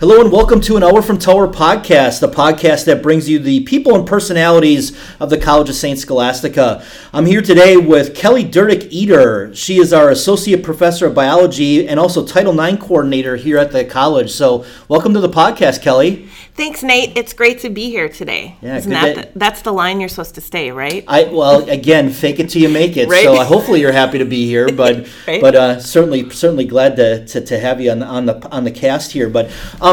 [0.00, 3.64] Hello and welcome to an Hour from Tower podcast, the podcast that brings you the
[3.64, 5.98] people and personalities of the College of St.
[5.98, 6.84] Scholastica.
[7.12, 9.56] I'm here today with Kelly Durick-Eder.
[9.56, 13.84] She is our Associate Professor of Biology and also Title IX Coordinator here at the
[13.84, 14.30] college.
[14.30, 16.28] So, welcome to the podcast, Kelly.
[16.54, 17.16] Thanks, Nate.
[17.16, 18.56] It's great to be here today.
[18.60, 21.04] Yeah, Isn't that the, that's the line you're supposed to stay, right?
[21.06, 23.08] I well, again, fake it till you make it.
[23.18, 23.24] Right.
[23.24, 24.70] So, uh, hopefully, you're happy to be here.
[24.70, 25.40] But Right.
[25.40, 28.70] but uh, certainly certainly glad to, to, to have you on, on the on the
[28.70, 29.30] cast here.
[29.30, 29.87] But um,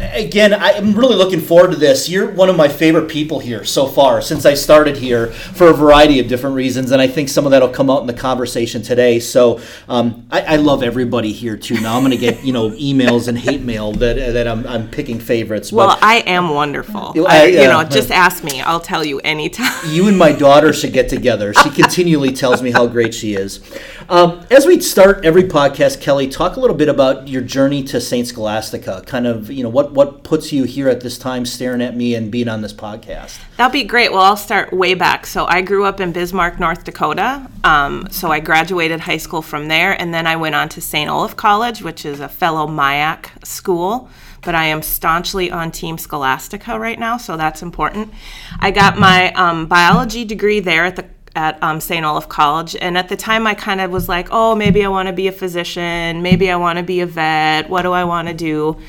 [0.00, 2.08] again, I'm really looking forward to this.
[2.08, 5.72] You're one of my favorite people here so far since I started here for a
[5.72, 8.82] variety of different reasons, and I think some of that'll come out in the conversation
[8.82, 9.20] today.
[9.20, 11.80] So um, I, I love everybody here too.
[11.80, 14.88] Now I'm going to get you know emails and hate mail that that I'm, I'm
[14.88, 15.72] picking favorites.
[15.72, 17.12] well, I am wonderful.
[17.14, 18.60] You- I, you know, just ask me.
[18.60, 19.72] I'll tell you anytime.
[19.90, 21.52] you and my daughter should get together.
[21.54, 23.60] She continually tells me how great she is.
[24.08, 28.00] Um, as we start every podcast, Kelly, talk a little bit about your journey to
[28.00, 29.02] Saint Scholastica.
[29.06, 32.14] Kind of, you know, what what puts you here at this time, staring at me
[32.14, 33.38] and being on this podcast.
[33.56, 34.12] That'd be great.
[34.12, 35.26] Well, I'll start way back.
[35.26, 37.46] So I grew up in Bismarck, North Dakota.
[37.64, 41.10] Um, so I graduated high school from there, and then I went on to St.
[41.10, 44.08] Olaf College, which is a fellow MIAC school.
[44.42, 48.12] But I am staunchly on Team Scholastica right now, so that's important.
[48.58, 51.04] I got my um, biology degree there at the
[51.36, 52.04] at um, St.
[52.04, 55.06] Olaf College, and at the time I kind of was like, oh, maybe I want
[55.06, 57.70] to be a physician, maybe I want to be a vet.
[57.70, 58.80] What do I want to do?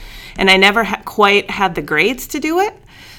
[0.41, 2.73] And I never ha- quite had the grades to do it.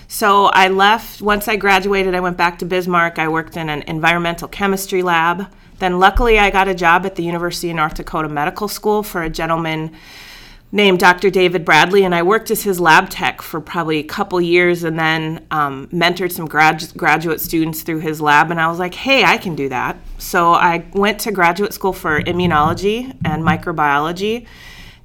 [0.09, 3.21] So I left, once I graduated, I went back to Bismarck.
[3.21, 5.47] I worked in an environmental chemistry lab.
[5.79, 9.23] Then, luckily, I got a job at the University of North Dakota Medical School for
[9.23, 9.93] a gentleman
[10.73, 11.31] named Dr.
[11.31, 14.99] David Bradley, and I worked as his lab tech for probably a couple years and
[14.99, 18.51] then um, mentored some grad- graduate students through his lab.
[18.51, 19.97] And I was like, hey, I can do that.
[20.19, 24.49] So I went to graduate school for immunology and microbiology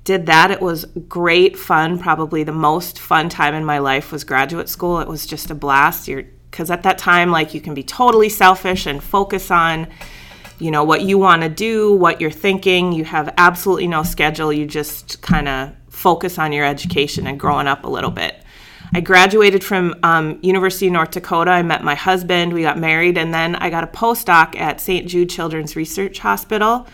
[0.07, 0.51] did that.
[0.51, 1.99] It was great fun.
[1.99, 4.99] Probably the most fun time in my life was graduate school.
[4.99, 6.07] It was just a blast.
[6.07, 9.85] You're because at that time like you can be totally selfish and focus on
[10.59, 12.93] you know what you want to do what you're thinking.
[12.93, 14.53] You have absolutely no schedule.
[14.53, 18.33] You just kind of focus on your education and growing up a little bit.
[18.93, 21.51] I graduated from um, university of north dakota.
[21.51, 22.53] I met my husband.
[22.53, 23.17] We got married.
[23.17, 26.87] And then i got a postdoc at st jude children's research hospital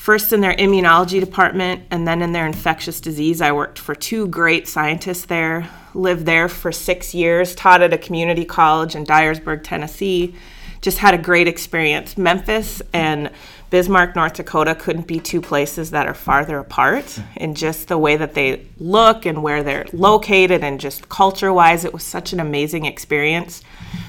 [0.00, 3.42] first in their immunology department and then in their infectious disease.
[3.42, 7.98] I worked for two great scientists there, lived there for six years, taught at a
[7.98, 10.34] community college in Dyersburg, Tennessee.
[10.80, 12.16] Just had a great experience.
[12.16, 13.30] Memphis and
[13.68, 18.16] Bismarck, North Dakota couldn't be two places that are farther apart in just the way
[18.16, 21.84] that they look and where they're located and just culture wise.
[21.84, 23.62] It was such an amazing experience.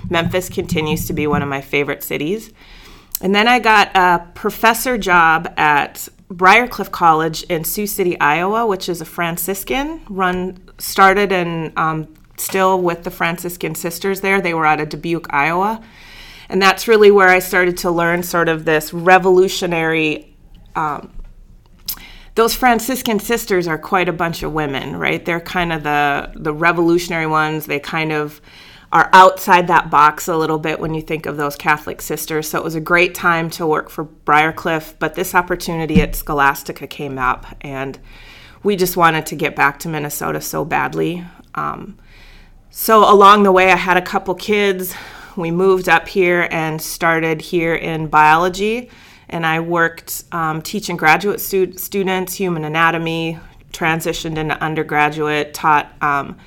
[0.09, 2.53] Memphis continues to be one of my favorite cities.
[3.22, 8.66] And then I got a professor job at Briar Cliff College in Sioux City, Iowa,
[8.66, 14.42] which is a Franciscan run, started and um, still with the Franciscan sisters there.
[14.42, 15.82] They were out of Dubuque, Iowa.
[16.50, 20.36] And that's really where I started to learn sort of this revolutionary.
[20.76, 21.12] Um,
[22.36, 25.24] those Franciscan sisters are quite a bunch of women, right?
[25.24, 27.68] They're kind of the the revolutionary ones.
[27.68, 28.42] They kind of
[28.94, 32.50] are outside that box a little bit when you think of those Catholic sisters.
[32.50, 36.16] So it was a great time to work for Briar Cliff, but this opportunity at
[36.16, 37.97] Scholastica came up, and
[38.63, 41.24] we just wanted to get back to Minnesota so badly.
[41.56, 41.97] Um,
[42.69, 44.94] so along the way, I had a couple kids.
[45.38, 48.90] We moved up here and started here in biology,
[49.29, 53.40] and I worked um, teaching graduate stu- students human anatomy,
[53.72, 55.91] transitioned into undergraduate, taught.
[56.02, 56.38] Um,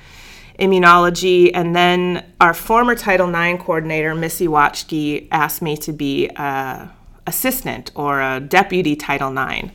[0.59, 6.91] immunology, and then our former Title IX coordinator, Missy Watchke, asked me to be a
[7.27, 9.71] assistant or a deputy Title IX.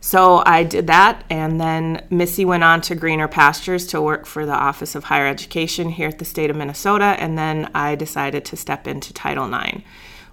[0.00, 4.44] So I did that, and then Missy went on to Greener Pastures to work for
[4.44, 8.44] the Office of Higher Education here at the state of Minnesota, and then I decided
[8.46, 9.82] to step into Title IX,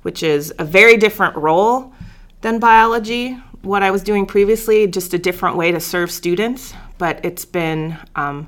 [0.01, 1.93] which is a very different role
[2.41, 3.37] than biology.
[3.61, 7.95] What I was doing previously, just a different way to serve students, but it's been
[8.15, 8.47] um,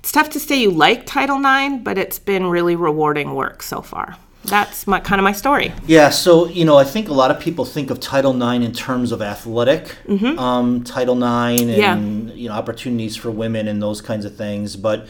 [0.00, 3.80] it's tough to say you like Title IX, but it's been really rewarding work so
[3.80, 4.16] far.
[4.44, 5.70] That's my kind of my story.
[5.86, 8.72] Yeah, so you know, I think a lot of people think of Title IX in
[8.72, 9.94] terms of athletic,
[10.38, 12.28] um, Title IX, and Mm-hmm.
[12.28, 12.34] Yeah.
[12.34, 14.76] you know, opportunities for women and those kinds of things.
[14.76, 15.06] But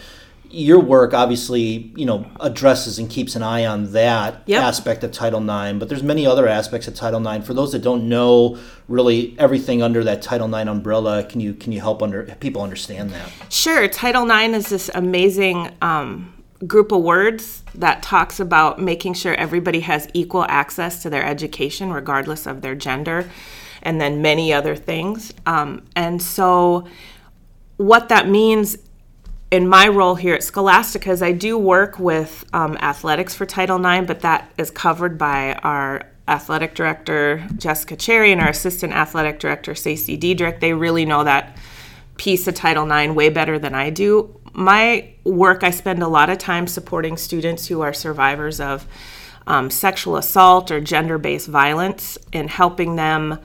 [0.50, 4.62] your work obviously, you know, addresses and keeps an eye on that Yep.
[4.62, 5.79] aspect of Title IX.
[5.79, 7.47] But there's many other aspects of Title IX.
[7.47, 8.56] For those that don't know
[8.88, 13.11] really everything under that Title IX umbrella, can you can you help under people understand
[13.11, 13.31] that?
[13.49, 16.32] Sure, Title IX is this amazing um,
[16.67, 21.93] group of words that talks about making sure everybody has equal access to their education,
[21.93, 23.31] regardless of their gender,
[23.82, 25.32] and then many other things.
[25.47, 26.87] Um, and so,
[27.76, 28.76] what that means
[29.50, 33.85] in my role here at Scholastica is I do work with um, athletics for Title
[33.85, 39.41] IX, but that is covered by our athletic director Jessica Cherry and our assistant athletic
[39.41, 40.61] director Stacey Diedrich.
[40.61, 41.56] They really know that
[42.17, 44.38] piece of Title IX way better than I do.
[44.52, 48.87] My work, I spend a lot of time supporting students who are survivors of
[49.47, 53.38] um, sexual assault or gender based violence and helping them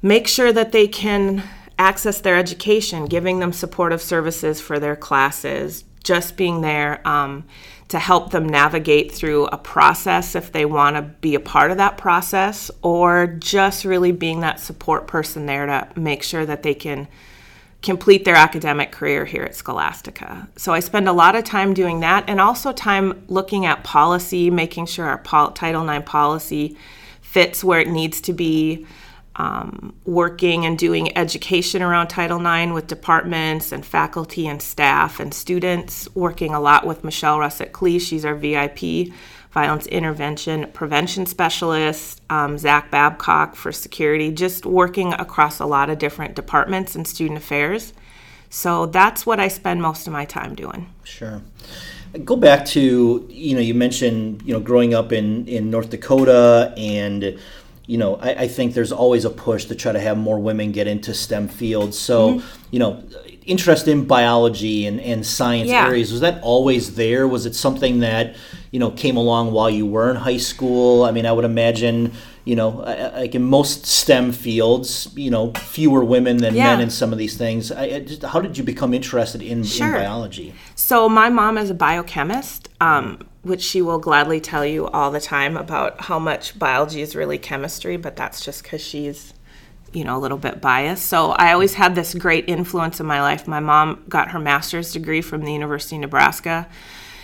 [0.00, 1.42] make sure that they can
[1.80, 7.44] access their education, giving them supportive services for their classes, just being there um,
[7.88, 11.78] to help them navigate through a process if they want to be a part of
[11.78, 16.74] that process, or just really being that support person there to make sure that they
[16.74, 17.08] can
[17.82, 20.48] complete their academic career here at Scholastica.
[20.56, 24.50] So I spend a lot of time doing that and also time looking at policy,
[24.50, 26.76] making sure our pol- Title IX policy
[27.22, 28.86] fits where it needs to be
[29.36, 35.32] um, working and doing education around Title IX with departments and faculty and staff and
[35.32, 37.98] students, working a lot with Michelle Russett Clee.
[37.98, 39.12] She's our VIP
[39.52, 45.98] violence intervention prevention specialist, um, Zach Babcock for security, just working across a lot of
[45.98, 47.92] different departments and student affairs.
[48.48, 50.92] So that's what I spend most of my time doing.
[51.04, 51.40] Sure.
[52.24, 56.74] Go back to, you know, you mentioned, you know, growing up in, in North Dakota
[56.76, 57.38] and
[57.90, 60.70] you know, I, I, think there's always a push to try to have more women
[60.70, 61.98] get into STEM fields.
[61.98, 62.66] So, mm-hmm.
[62.70, 63.02] you know,
[63.46, 65.88] interest in biology and, and science yeah.
[65.88, 67.26] areas, was that always there?
[67.26, 68.36] Was it something that,
[68.70, 71.02] you know, came along while you were in high school?
[71.02, 72.12] I mean, I would imagine,
[72.44, 76.66] you know, like in most STEM fields, you know, fewer women than yeah.
[76.66, 77.72] men in some of these things.
[77.72, 79.88] I, just, how did you become interested in, sure.
[79.88, 80.54] in biology?
[80.76, 82.68] So, my mom is a biochemist.
[82.80, 87.16] Um, which she will gladly tell you all the time about how much biology is
[87.16, 89.32] really chemistry, but that's just because she's,
[89.92, 91.06] you know, a little bit biased.
[91.06, 93.48] So I always had this great influence in my life.
[93.48, 96.68] My mom got her master's degree from the University of Nebraska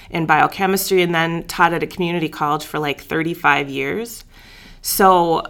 [0.09, 4.25] in biochemistry and then taught at a community college for like 35 years.
[4.81, 5.43] So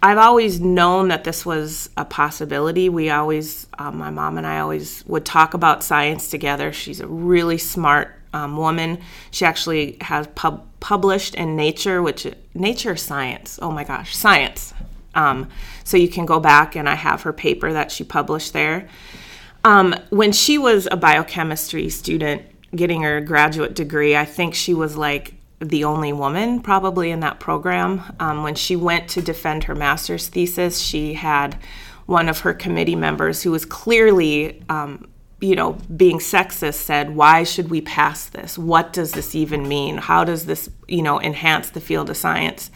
[0.00, 2.88] I've always known that this was a possibility.
[2.88, 6.72] We always, um, my mom and I always would talk about science together.
[6.72, 8.98] She's a really smart um, woman.
[9.30, 13.58] She actually has pub- published in Nature, which Nature Science.
[13.62, 14.74] Oh my gosh, Science.
[15.14, 15.48] Um,
[15.84, 18.88] so you can go back and I have her paper that she published there.
[19.64, 22.42] Um, when she was a biochemistry student
[22.76, 27.40] getting her graduate degree, I think she was like the only woman probably in that
[27.40, 28.02] program.
[28.20, 31.56] Um, when she went to defend her master's thesis, she had
[32.04, 35.08] one of her committee members who was clearly um,
[35.46, 38.58] you know, being sexist said, why should we pass this?
[38.58, 39.98] What does this even mean?
[39.98, 42.68] How does this, you know, enhance the field of science?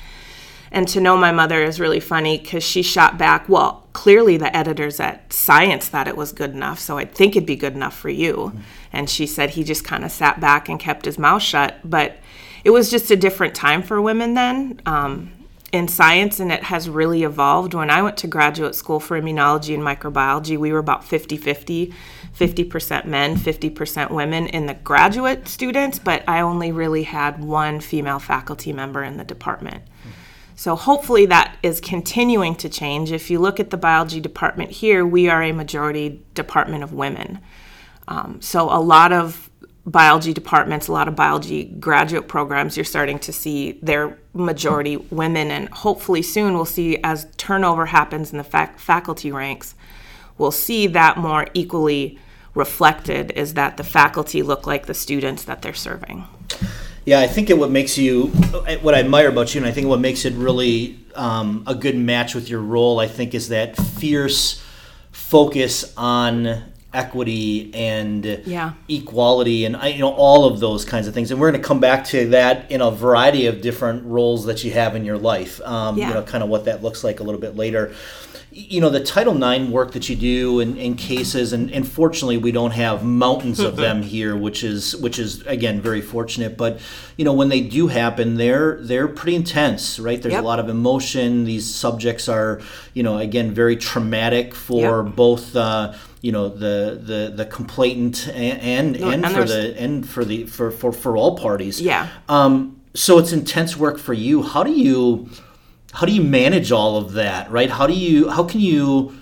[0.70, 4.56] And to know my mother is really funny because she shot back, well, clearly the
[4.56, 7.98] editors at Science thought it was good enough, so I think it'd be good enough
[7.98, 8.34] for you.
[8.34, 8.60] Mm-hmm.
[8.92, 11.78] And she said he just kind of sat back and kept his mouth shut.
[11.82, 12.18] But
[12.62, 14.80] it was just a different time for women then.
[14.86, 15.32] Um,
[15.72, 17.74] in science and it has really evolved.
[17.74, 21.92] When I went to graduate school for immunology and microbiology, we were about 50 50
[22.38, 28.18] 50% men, 50% women in the graduate students, but I only really had one female
[28.18, 29.82] faculty member in the department.
[30.54, 33.12] So hopefully that is continuing to change.
[33.12, 37.40] If you look at the biology department here, we are a majority department of women.
[38.08, 39.49] Um, so a lot of
[39.90, 45.50] biology departments, a lot of biology graduate programs, you're starting to see their majority women,
[45.50, 49.74] and hopefully soon we'll see as turnover happens in the fac- faculty ranks,
[50.38, 52.18] we'll see that more equally
[52.54, 56.24] reflected is that the faculty look like the students that they're serving.
[57.04, 58.26] Yeah, I think it what makes you
[58.82, 61.96] what I admire about you, and I think what makes it really um, a good
[61.96, 64.62] match with your role, I think, is that fierce
[65.10, 68.72] focus on equity and yeah.
[68.88, 71.78] equality and you know all of those kinds of things and we're going to come
[71.78, 75.60] back to that in a variety of different roles that you have in your life
[75.62, 76.08] um, yeah.
[76.08, 77.94] you know kind of what that looks like a little bit later
[78.52, 82.36] you know the title ix work that you do in, in cases and, and fortunately
[82.36, 86.80] we don't have mountains of them here which is which is again very fortunate but
[87.16, 90.42] you know when they do happen they're they're pretty intense right there's yep.
[90.42, 92.60] a lot of emotion these subjects are
[92.94, 95.14] you know again very traumatic for yep.
[95.14, 100.08] both uh, you know the the the complainant and and, and, and for the and
[100.08, 101.80] for the for, for for all parties.
[101.80, 102.08] Yeah.
[102.28, 104.42] Um so it's intense work for you.
[104.42, 105.30] How do you
[105.92, 107.70] how do you manage all of that right?
[107.70, 109.16] How do you how can you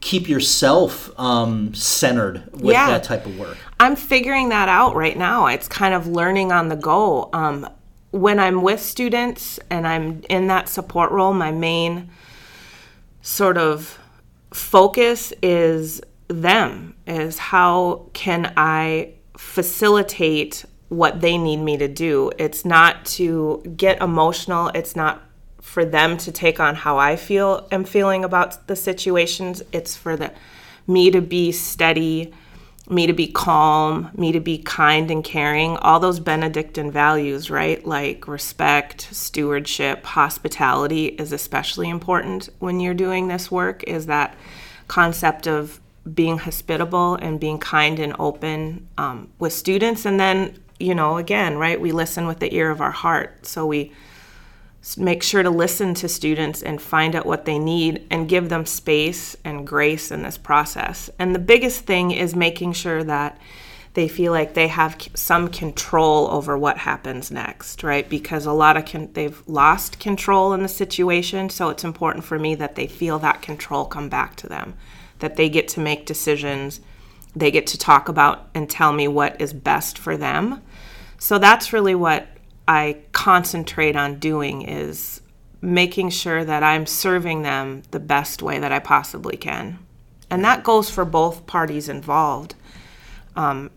[0.00, 2.88] keep yourself um, centered with yeah.
[2.88, 3.56] that type of work?
[3.78, 5.46] I'm figuring that out right now.
[5.46, 7.30] It's kind of learning on the go.
[7.32, 7.66] Um,
[8.10, 12.10] when i'm with students and i'm in that support role my main
[13.22, 13.98] sort of
[14.52, 16.00] focus is
[16.32, 22.30] them is how can I facilitate what they need me to do.
[22.36, 24.70] It's not to get emotional.
[24.74, 25.22] It's not
[25.60, 29.62] for them to take on how I feel am feeling about the situations.
[29.72, 30.32] It's for the
[30.86, 32.34] me to be steady,
[32.88, 37.86] me to be calm, me to be kind and caring, all those Benedictine values, right?
[37.86, 44.34] Like respect, stewardship, hospitality is especially important when you're doing this work is that
[44.88, 45.80] concept of
[46.14, 51.58] being hospitable and being kind and open um, with students and then you know, again,
[51.58, 53.46] right, we listen with the ear of our heart.
[53.46, 53.92] So we
[54.96, 58.64] make sure to listen to students and find out what they need and give them
[58.64, 61.10] space and grace in this process.
[61.18, 63.38] And the biggest thing is making sure that
[63.92, 68.08] they feel like they have some control over what happens next, right?
[68.08, 72.38] Because a lot of con- they've lost control in the situation, so it's important for
[72.38, 74.74] me that they feel that control come back to them,
[75.20, 76.80] that they get to make decisions,
[77.34, 80.62] they get to talk about and tell me what is best for them
[81.20, 82.26] so that's really what
[82.66, 85.20] I concentrate on doing is
[85.60, 89.78] making sure that I'm serving them the best way that I possibly can.
[90.30, 92.54] And that goes for both parties involved.
[93.36, 93.70] Um,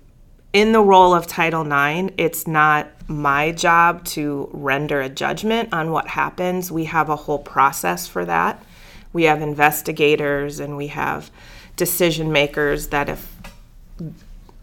[0.54, 5.92] in the role of Title IX, it's not my job to render a judgment on
[5.92, 6.72] what happens.
[6.72, 8.64] We have a whole process for that.
[9.14, 11.32] We have investigators and we have
[11.76, 13.36] decision makers that if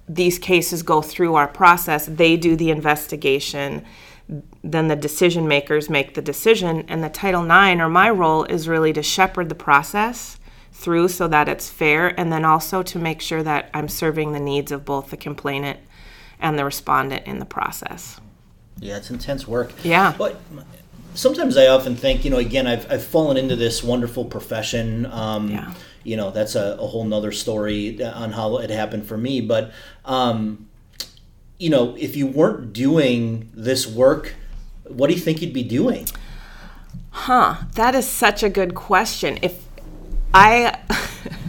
[0.09, 3.85] these cases go through our process, they do the investigation,
[4.63, 6.85] then the decision makers make the decision.
[6.89, 10.39] And the Title IX, or my role, is really to shepherd the process
[10.73, 14.41] through so that it's fair, and then also to make sure that I'm serving the
[14.41, 15.79] needs of both the complainant
[16.41, 18.19] and the respondent in the process.
[18.79, 19.73] Yeah, it's intense work.
[19.85, 20.15] Yeah.
[20.17, 20.41] But
[21.15, 25.07] sometimes I often think, you know, again, I've, I've fallen into this wonderful profession.
[25.07, 25.75] Um, yeah.
[26.03, 29.41] you know that's a, a whole nother story on how it happened for me.
[29.41, 29.73] But
[30.05, 30.69] um,
[31.59, 34.35] you know if you weren't doing this work
[34.91, 36.07] what do you think you'd be doing?
[37.11, 37.57] Huh.
[37.75, 39.39] That is such a good question.
[39.43, 39.65] If
[40.35, 40.79] i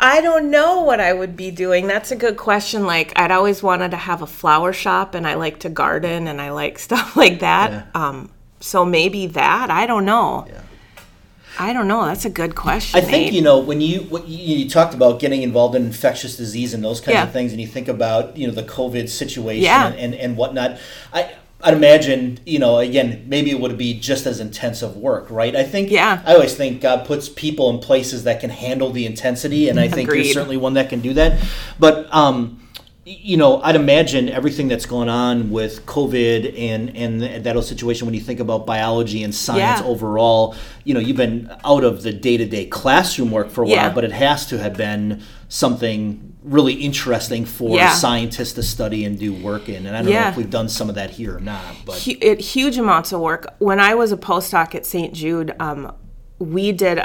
[0.00, 1.86] I don't know what I would be doing.
[1.86, 2.86] That's a good question.
[2.86, 6.40] Like, I'd always wanted to have a flower shop and I like to garden and
[6.40, 7.70] I like stuff like that.
[7.70, 7.84] Yeah.
[7.94, 9.70] Um, so maybe that.
[9.70, 10.46] I don't know.
[10.48, 10.62] Yeah.
[11.60, 12.06] I don't know.
[12.06, 13.00] That's a good question.
[13.00, 16.36] I think you know when you what you, you, talked about getting involved in infectious
[16.36, 17.24] disease and those kinds yeah.
[17.24, 19.88] of things, and you think about you know the COVID situation yeah.
[19.88, 20.78] and, and whatnot.
[21.12, 25.30] I I'd imagine you know again maybe it would be just as intense of work,
[25.30, 25.54] right?
[25.56, 26.22] I think yeah.
[26.24, 29.88] I always think God puts people in places that can handle the intensity, and I
[29.88, 30.26] think Agreed.
[30.26, 31.42] you're certainly one that can do that.
[31.78, 32.57] But um,
[33.08, 38.06] you know, I'd imagine everything that's going on with COVID and and that whole situation.
[38.06, 39.86] When you think about biology and science yeah.
[39.86, 43.66] overall, you know, you've been out of the day to day classroom work for a
[43.66, 43.94] while, yeah.
[43.94, 47.92] but it has to have been something really interesting for yeah.
[47.92, 49.86] scientists to study and do work in.
[49.86, 52.40] And I don't know if we've done some of that here or not, but it,
[52.40, 53.46] huge amounts of work.
[53.58, 55.14] When I was a postdoc at St.
[55.14, 55.94] Jude, um,
[56.38, 57.00] we did.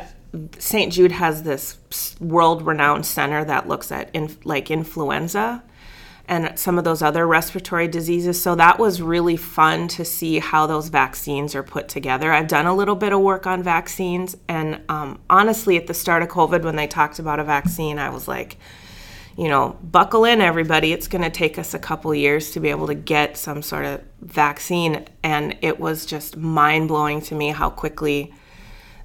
[0.58, 0.92] St.
[0.92, 1.78] Jude has this
[2.20, 5.64] world renowned center that looks at in, like influenza
[6.26, 8.42] and some of those other respiratory diseases.
[8.42, 12.32] So that was really fun to see how those vaccines are put together.
[12.32, 16.24] I've done a little bit of work on vaccines, and um, honestly, at the start
[16.24, 18.58] of COVID, when they talked about a vaccine, I was like,
[19.36, 20.94] you know, buckle in, everybody.
[20.94, 23.86] It's going to take us a couple years to be able to get some sort
[23.86, 25.06] of vaccine.
[25.24, 28.34] And it was just mind blowing to me how quickly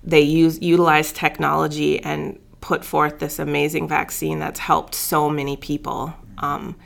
[0.05, 6.13] they use utilize technology and put forth this amazing vaccine that's helped so many people.
[6.39, 6.77] Um,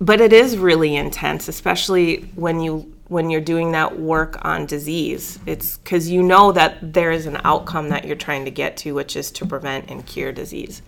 [0.00, 5.38] but it is really intense, especially when you when you're doing that work on disease.
[5.46, 8.92] It's because you know that there is an outcome that you're trying to get to,
[8.94, 10.82] which is to prevent and cure disease.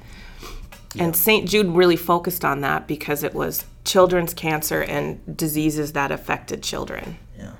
[0.94, 1.04] Yeah.
[1.04, 1.48] And St.
[1.48, 7.18] Jude really focused on that because it was children's cancer and diseases that affected children.
[7.38, 7.52] Yeah.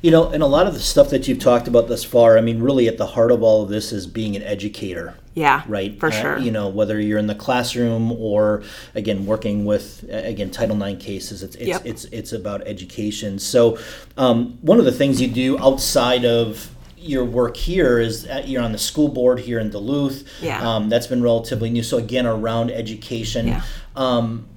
[0.00, 2.40] You know, and a lot of the stuff that you've talked about thus far, I
[2.40, 5.14] mean, really at the heart of all of this is being an educator.
[5.36, 5.62] Yeah.
[5.68, 6.00] Right.
[6.00, 6.38] For uh, sure.
[6.38, 8.62] You know, whether you're in the classroom or
[8.94, 11.82] again working with again Title IX cases, it's it's yep.
[11.84, 13.38] it's, it's about education.
[13.38, 13.78] So,
[14.16, 18.62] um, one of the things you do outside of your work here is uh, you're
[18.62, 20.26] on the school board here in Duluth.
[20.40, 20.66] Yeah.
[20.66, 21.82] Um, that's been relatively new.
[21.82, 23.48] So again, around education.
[23.48, 23.62] Yeah.
[23.94, 24.48] Um,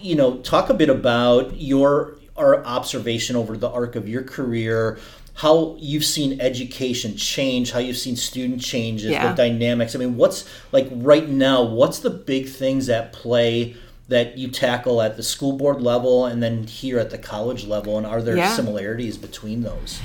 [0.00, 4.98] you know, talk a bit about your our observation over the arc of your career
[5.36, 9.28] how you've seen education change, how you've seen student changes, yeah.
[9.28, 9.94] the dynamics.
[9.94, 13.76] I mean, what's like right now, what's the big things at play
[14.08, 17.98] that you tackle at the school board level and then here at the college level?
[17.98, 18.54] And are there yeah.
[18.54, 20.00] similarities between those?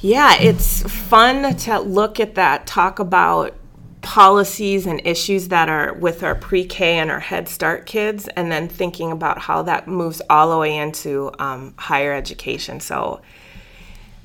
[0.00, 3.54] Yeah, it's fun to look at that, talk about
[4.02, 8.68] policies and issues that are with our pre-K and our Head Start kids, and then
[8.68, 12.78] thinking about how that moves all the way into um, higher education.
[12.78, 13.20] So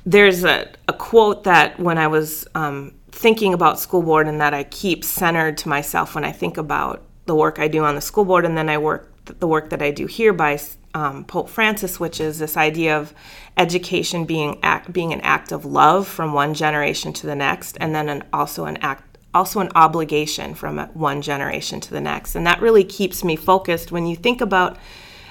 [0.06, 4.54] there's a, a quote that when I was um, thinking about school board and that
[4.54, 8.02] I keep centered to myself when I think about the work I do on the
[8.02, 9.08] school board and then I work
[9.40, 10.60] the work that I do here by
[10.94, 13.14] um, Pope Francis, which is this idea of
[13.58, 17.94] education being act, being an act of love from one generation to the next, and
[17.94, 22.46] then an, also an act also an obligation from one generation to the next, and
[22.46, 23.90] that really keeps me focused.
[23.90, 24.78] When you think about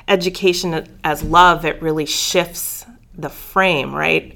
[0.09, 2.87] education as love, it really shifts
[3.19, 4.35] the frame, right?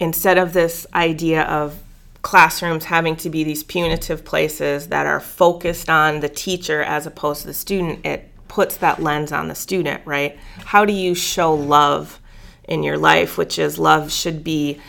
[0.00, 1.78] Instead of this idea of
[2.22, 7.42] classrooms having to be these punitive places that are focused on the teacher as opposed
[7.42, 10.38] to the student, it puts that lens on the student, right?
[10.64, 12.20] How do you show love
[12.64, 14.80] in your life, which is love should be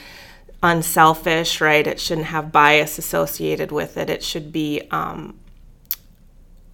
[0.64, 1.86] unselfish, right?
[1.86, 4.10] It shouldn't have bias associated with it.
[4.10, 5.38] It should be um,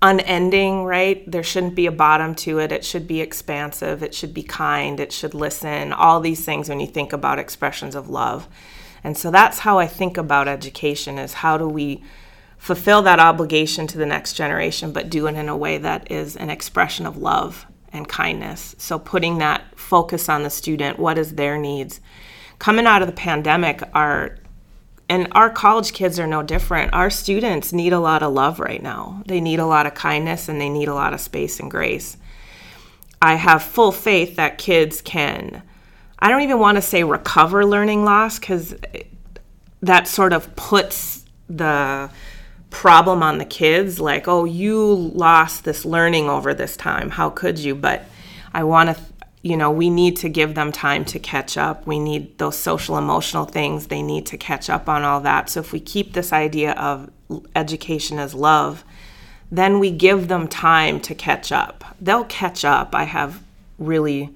[0.01, 1.29] unending, right?
[1.29, 2.72] There shouldn't be a bottom to it.
[2.72, 4.01] It should be expansive.
[4.01, 5.00] It should be kind.
[5.00, 5.93] It should listen.
[5.93, 8.48] All these things when you think about expressions of love.
[9.03, 12.03] And so that's how I think about education is how do we
[12.58, 16.36] fulfill that obligation to the next generation, but do it in a way that is
[16.36, 18.75] an expression of love and kindness.
[18.77, 22.00] So putting that focus on the student, what is their needs?
[22.60, 24.38] Coming out of the pandemic, our
[25.12, 26.94] and our college kids are no different.
[26.94, 29.24] Our students need a lot of love right now.
[29.25, 32.15] They need a lot of kindness and they need a lot of space and grace.
[33.22, 35.63] I have full faith that kids can,
[36.18, 38.74] I don't even want to say recover learning loss because
[39.82, 42.10] that sort of puts the
[42.70, 47.60] problem on the kids like oh you lost this learning over this time how could
[47.60, 48.06] you but
[48.53, 49.03] i want to
[49.41, 51.88] you know we need to give them time to catch up.
[51.88, 53.88] We need those social emotional things.
[53.88, 55.50] They need to catch up on all that.
[55.50, 57.10] So if we keep this idea of
[57.55, 58.83] education as love
[59.53, 61.84] then we give them time to catch up.
[61.99, 62.95] They'll catch up.
[62.95, 63.43] I have
[63.77, 64.30] really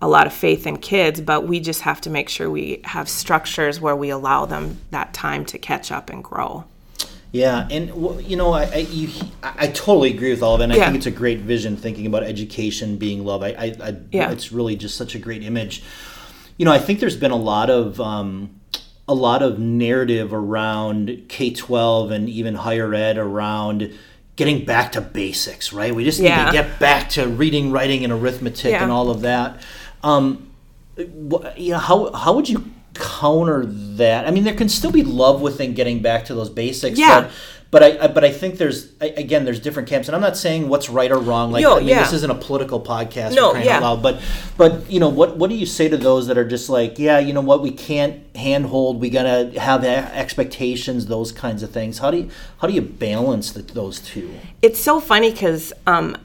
[0.00, 3.08] a lot of faith in kids but we just have to make sure we have
[3.08, 6.64] structures where we allow them that time to catch up and grow
[7.36, 7.88] yeah, and
[8.26, 9.10] you know, I I, you,
[9.42, 10.64] I totally agree with all of it.
[10.64, 13.42] And I think it's a great vision thinking about education being love.
[13.42, 14.30] I, I, I yeah.
[14.30, 15.82] it's really just such a great image.
[16.56, 18.58] You know, I think there's been a lot of um,
[19.06, 23.92] a lot of narrative around K twelve and even higher ed around
[24.36, 25.74] getting back to basics.
[25.74, 25.94] Right?
[25.94, 26.46] We just yeah.
[26.46, 29.62] need to get back to reading, writing, and arithmetic and all of that.
[30.02, 30.50] Um,
[30.96, 32.64] you know, how how would you
[32.96, 34.26] counter that.
[34.26, 36.98] I mean, there can still be love within getting back to those basics.
[36.98, 37.22] Yeah.
[37.22, 37.32] But,
[37.70, 40.68] but I, I, but I think there's again there's different camps, and I'm not saying
[40.68, 41.50] what's right or wrong.
[41.50, 42.04] Like Yo, I mean, yeah.
[42.04, 43.34] this isn't a political podcast.
[43.34, 43.80] No, yeah.
[43.80, 44.22] Loud, but
[44.56, 47.18] but you know what what do you say to those that are just like yeah
[47.18, 51.98] you know what we can't handhold we gotta have expectations those kinds of things.
[51.98, 54.32] How do you how do you balance the, those two?
[54.62, 56.16] It's so funny because um,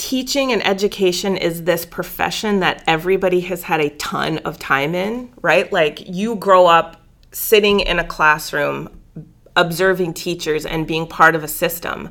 [0.00, 5.30] teaching and education is this profession that everybody has had a ton of time in,
[5.42, 5.70] right?
[5.70, 8.88] Like you grow up sitting in a classroom,
[9.56, 12.08] observing teachers and being part of a system.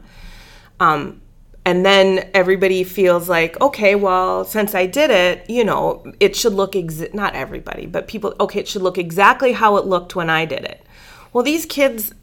[0.80, 1.20] Um,
[1.66, 6.54] and then everybody feels like, okay, well, since I did it, you know, it should
[6.54, 10.30] look, ex- not everybody, but people, okay, it should look exactly how it looked when
[10.30, 10.86] I did it.
[11.34, 12.14] Well, these kids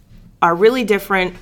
[0.40, 1.35] are really different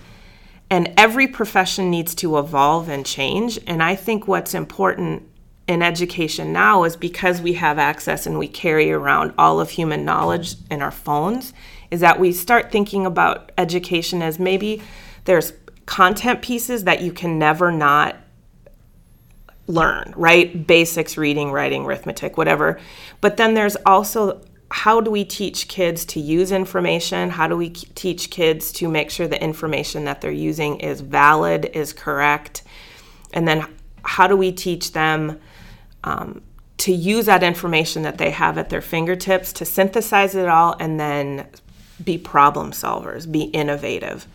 [0.74, 3.60] and every profession needs to evolve and change.
[3.64, 5.22] And I think what's important
[5.68, 10.04] in education now is because we have access and we carry around all of human
[10.04, 11.54] knowledge in our phones,
[11.92, 14.82] is that we start thinking about education as maybe
[15.26, 15.52] there's
[15.86, 18.16] content pieces that you can never not
[19.68, 20.66] learn, right?
[20.66, 22.80] Basics, reading, writing, arithmetic, whatever.
[23.20, 24.42] But then there's also
[24.74, 27.30] how do we teach kids to use information?
[27.30, 31.70] How do we teach kids to make sure the information that they're using is valid,
[31.74, 32.64] is correct?
[33.32, 33.68] And then
[34.02, 35.40] how do we teach them
[36.02, 36.42] um,
[36.78, 40.98] to use that information that they have at their fingertips to synthesize it all and
[40.98, 41.46] then
[42.02, 44.26] be problem solvers, be innovative?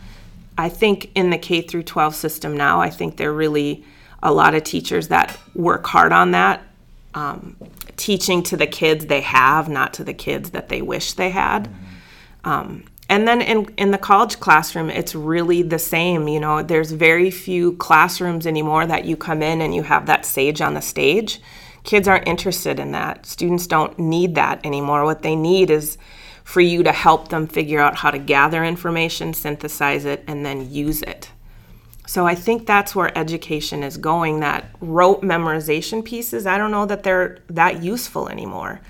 [0.58, 3.84] I think in the K through 12 system now, I think there really
[4.24, 6.64] a lot of teachers that work hard on that.
[7.16, 7.56] Um,
[7.98, 11.64] teaching to the kids they have, not to the kids that they wish they had.
[11.64, 12.50] Mm-hmm.
[12.50, 16.28] Um, and then in, in the college classroom, it's really the same.
[16.28, 20.26] You know, there's very few classrooms anymore that you come in and you have that
[20.26, 21.42] sage on the stage.
[21.84, 23.26] Kids aren't interested in that.
[23.26, 25.04] Students don't need that anymore.
[25.04, 25.98] What they need is
[26.44, 30.70] for you to help them figure out how to gather information, synthesize it, and then
[30.70, 31.32] use it.
[32.10, 34.40] So I think that's where education is going.
[34.40, 38.82] That rote memorization pieces, I don't know that they're that useful anymore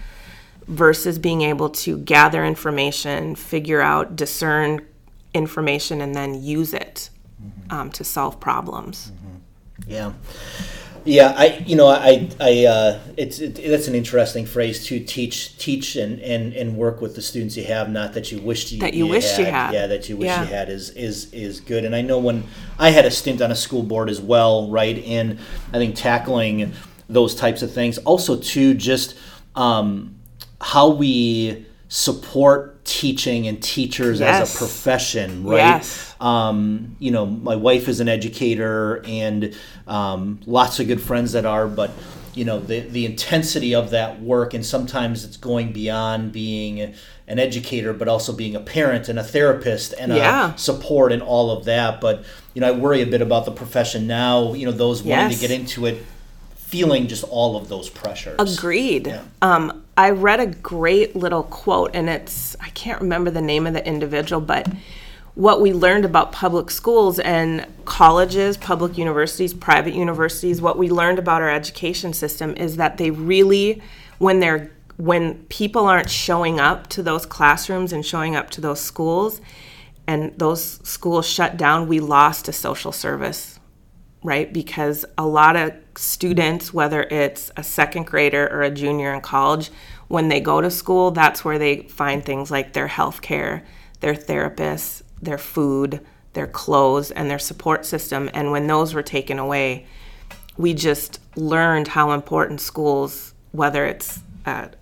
[0.68, 4.88] versus being able to gather information, figure out, discern
[5.34, 7.10] information and then use it
[7.70, 9.12] um, to solve problems.
[9.86, 10.14] Yeah.
[11.06, 15.58] Yeah, I you know I I uh, it's it, that's an interesting phrase to teach
[15.58, 18.80] teach and, and, and work with the students you have not that you wished you
[18.80, 19.74] That you wished you had.
[19.74, 20.42] yeah that you wish Yeah.
[20.44, 22.44] you had is is is good and I know when
[22.78, 25.40] I had a stint on a school board as well right in
[25.74, 26.74] I think tackling
[27.08, 29.16] those types of things also too just
[29.56, 30.16] um,
[30.62, 36.16] how we support teaching and teachers as a profession right Yes.
[36.20, 39.56] um, you know, my wife is an educator and
[39.88, 41.92] um, lots of good friends that are, but
[42.34, 46.94] you know, the the intensity of that work, and sometimes it's going beyond being
[47.28, 50.54] an educator, but also being a parent and a therapist and Yeah.
[50.54, 52.00] a support and all of that.
[52.02, 52.24] But
[52.54, 54.54] you know, I worry a bit about the profession now.
[54.54, 55.40] You know, those wanting Yes.
[55.42, 56.04] to get into it,
[56.56, 58.58] feeling just all of those pressures.
[58.58, 59.08] Agreed.
[59.08, 59.22] Yeah.
[59.42, 63.74] Um, I read a great little quote, and it's, I can't remember the name of
[63.74, 64.66] the individual, but
[65.36, 71.20] what we learned about public schools and colleges, public universities, private universities, what we learned
[71.20, 73.82] about our education system is that they really,
[74.20, 78.80] when they're when people aren't showing up to those classrooms and showing up to those
[78.80, 79.42] schools
[80.08, 83.59] and those schools shut down, we lost a social service
[84.24, 84.52] right?
[84.52, 89.72] Because a lot of students, whether it's a second grader or a junior in college,
[90.08, 93.64] when they go to school, that's where they find things like their health care,
[94.00, 98.30] their therapists, their food, their clothes, and their support system.
[98.34, 99.86] And when those were taken away,
[100.58, 104.20] we just learned how important schools, whether it's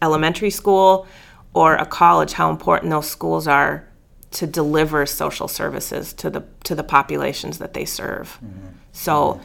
[0.02, 1.08] elementary school
[1.54, 3.88] or a college, how important those schools are
[4.32, 8.40] to deliver social services to the to the populations that they serve.
[8.44, 8.68] Mm-hmm.
[8.98, 9.40] So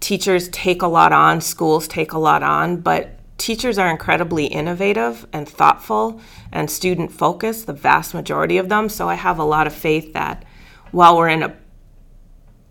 [0.00, 5.26] teachers take a lot on, schools take a lot on, but teachers are incredibly innovative
[5.32, 8.88] and thoughtful and student focused, the vast majority of them.
[8.88, 10.44] So I have a lot of faith that
[10.90, 11.54] while we're in a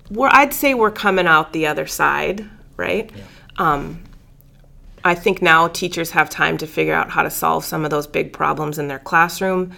[0.10, 3.12] we're I'd say we're coming out the other side, right?
[3.58, 4.04] Um,
[5.04, 8.08] I think now teachers have time to figure out how to solve some of those
[8.08, 9.74] big problems in their classroom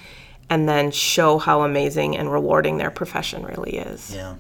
[0.50, 4.14] and then show how amazing and rewarding their profession really is.
[4.14, 4.36] Yeah.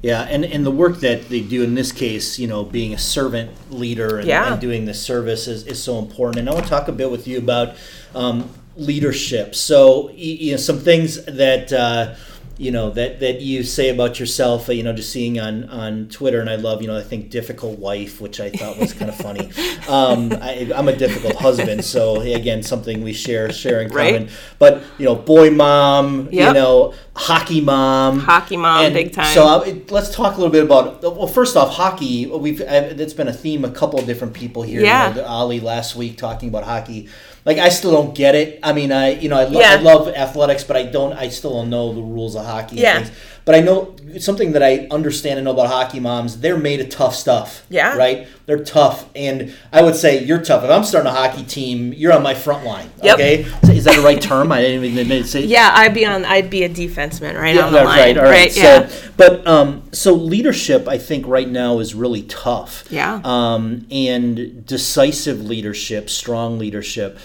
[0.00, 2.98] Yeah, and, and the work that they do in this case, you know, being a
[2.98, 4.52] servant leader and, Yeah.
[4.52, 6.38] and doing the service is, is so important.
[6.38, 7.74] And I want to talk a bit with you about
[8.14, 9.56] um, leadership.
[9.56, 12.14] So, you know, some things that, uh,
[12.58, 16.08] you know, that, that you say about yourself, uh, you know, just seeing on, on
[16.08, 16.40] Twitter.
[16.40, 19.16] And I love, you know, I think difficult wife, which I thought was kind of
[19.16, 19.50] funny.
[19.88, 21.82] Um, I, I'm a difficult husband.
[21.82, 24.12] So, again, something we share, share in Right.
[24.14, 24.28] common.
[24.58, 28.18] But, you know, boy mom, you know, hockey mom.
[28.20, 29.32] Hockey mom, And big time.
[29.34, 31.00] So uh, it- let's talk a little bit about.
[31.02, 32.26] Well, first off, hockey.
[32.26, 33.64] We've uh, that's been a theme.
[33.64, 34.82] A couple of different people here.
[34.82, 35.08] Yeah.
[35.08, 37.08] You know, the Ali last week talking about hockey.
[37.48, 38.60] Like I still don't get it.
[38.62, 39.72] I mean, I you know I, lo- Yeah.
[39.72, 41.14] I love athletics, but I don't.
[41.24, 42.76] I still don't know the rules of hockey.
[42.84, 43.10] and Yeah.
[43.48, 43.54] Things.
[43.54, 46.40] But I know something that I understand and know about hockey moms.
[46.40, 47.64] They're made of tough stuff.
[47.68, 47.96] Yeah.
[47.96, 48.28] Right.
[48.46, 50.64] They're tough, and I would say you're tough.
[50.64, 52.90] If I'm starting a hockey team, you're on my front line.
[53.02, 53.14] Yep.
[53.14, 53.44] Okay.
[53.64, 54.52] So Is that the right term?
[54.52, 55.44] I didn't even admit say.
[55.44, 57.98] Yeah, I'd be on I'd be a defenseman right Yeah, on the that's line.
[57.98, 58.18] right.
[58.18, 58.56] All right.
[58.56, 58.88] yeah.
[58.88, 62.86] So, but um, so leadership, I think, right now is really tough.
[62.90, 63.20] Yeah.
[63.24, 67.18] Um, and decisive leadership, strong leadership.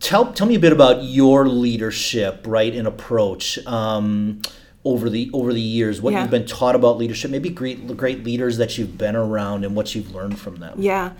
[0.00, 3.58] Tell tell me a bit about your leadership, right, and approach.
[3.66, 4.42] Um,
[4.84, 6.22] over the over the years, what Yeah.
[6.22, 9.94] you've been taught about leadership, maybe great great leaders that you've been around, and what
[9.94, 10.74] you've learned from them.
[10.78, 11.12] Yeah.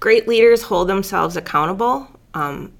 [0.00, 2.08] Great leaders hold themselves accountable.
[2.34, 2.72] Um,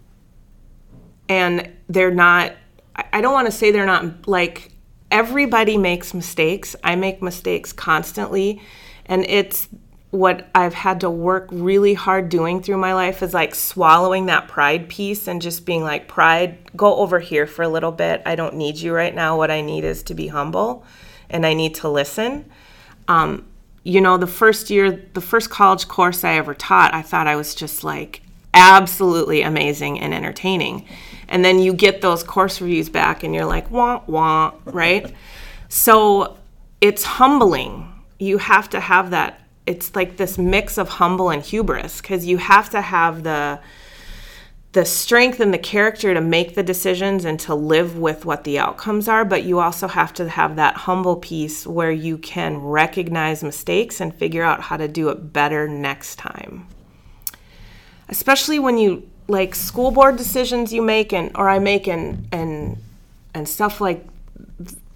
[1.29, 2.53] and they're not,
[2.97, 4.73] I- I don't want to say they're not like,
[5.11, 6.75] everybody makes mistakes.
[6.85, 8.61] I make mistakes constantly.
[9.07, 9.69] And it's
[10.15, 14.49] what I've had to work really hard doing through my life is like swallowing that
[14.49, 18.23] pride piece and just being like, pride, go over here for a little bit.
[18.25, 19.37] I don't need you right now.
[19.37, 20.85] What I need is to be humble
[21.29, 22.45] and I need to listen
[23.09, 23.45] um,
[23.83, 27.37] you know, the first year, the first college course I ever taught, I thought I
[27.37, 28.23] was just like
[28.55, 30.87] absolutely amazing and entertaining.
[31.29, 35.13] And then you get those course reviews back and you're like, wah, wah, right?
[35.69, 36.39] so
[36.81, 37.91] it's humbling.
[38.19, 39.41] You have to have that.
[39.67, 43.61] It's like this mix of humble and hubris because you have to have the
[44.75, 48.59] the strength and the character to make the decisions and to live with what the
[48.59, 53.45] outcomes are, but you also have to have that humble piece where you can recognize
[53.45, 56.67] mistakes and figure out how to do it better next time.
[58.09, 62.77] Especially when you like school board decisions you make and or I make and and
[63.33, 64.05] and stuff like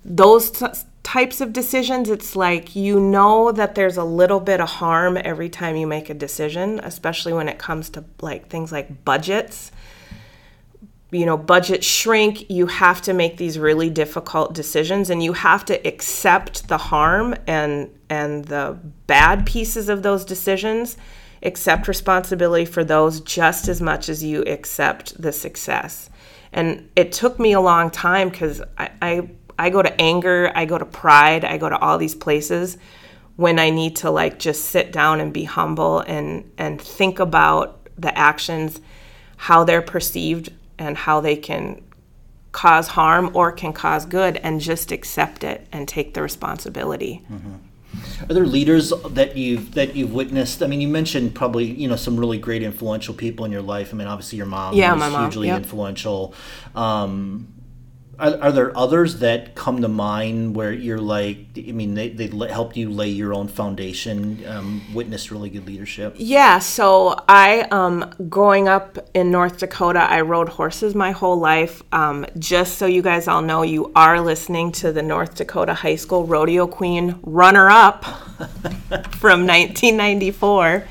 [0.05, 0.67] those t-
[1.09, 5.49] types of decisions, it's like you know that there's a little bit of harm every
[5.49, 9.73] time you make a decision, especially when it comes to like things like budgets.
[11.11, 15.65] you know budget shrink you have to make these really difficult decisions and you have
[15.65, 20.99] to accept the harm and and the bad pieces of those decisions
[21.43, 26.11] accept responsibility for those just as much as you accept the success
[26.53, 30.65] and it took me a long time because I, I i go to anger i
[30.65, 32.79] go to pride i go to all these places
[33.37, 37.87] when i need to like just sit down and be humble and and think about
[37.97, 38.81] the actions
[39.37, 41.83] how they're perceived and how they can
[42.53, 47.23] cause harm or can cause good and just accept it and take the responsibility.
[47.31, 47.55] Mm-hmm.
[48.29, 50.63] Are there leaders that you've that you've witnessed?
[50.63, 53.93] I mean, you mentioned probably you know some really great influential people in your life.
[53.93, 55.59] I mean, obviously your mom yeah, was mom, hugely yep.
[55.59, 56.35] influential.
[56.75, 57.49] Um,
[58.19, 62.27] are, are there others that come to mind where you're like, I mean, they, they
[62.49, 66.15] helped you lay your own foundation, um, witnessed really good leadership?
[66.17, 71.83] Yeah, so I, um, growing up in North Dakota, I rode horses my whole life.
[71.93, 75.97] Um, just so you guys all know, you are listening to the North Dakota High
[75.97, 78.05] School Rodeo Queen runner up
[79.15, 80.85] from 1994.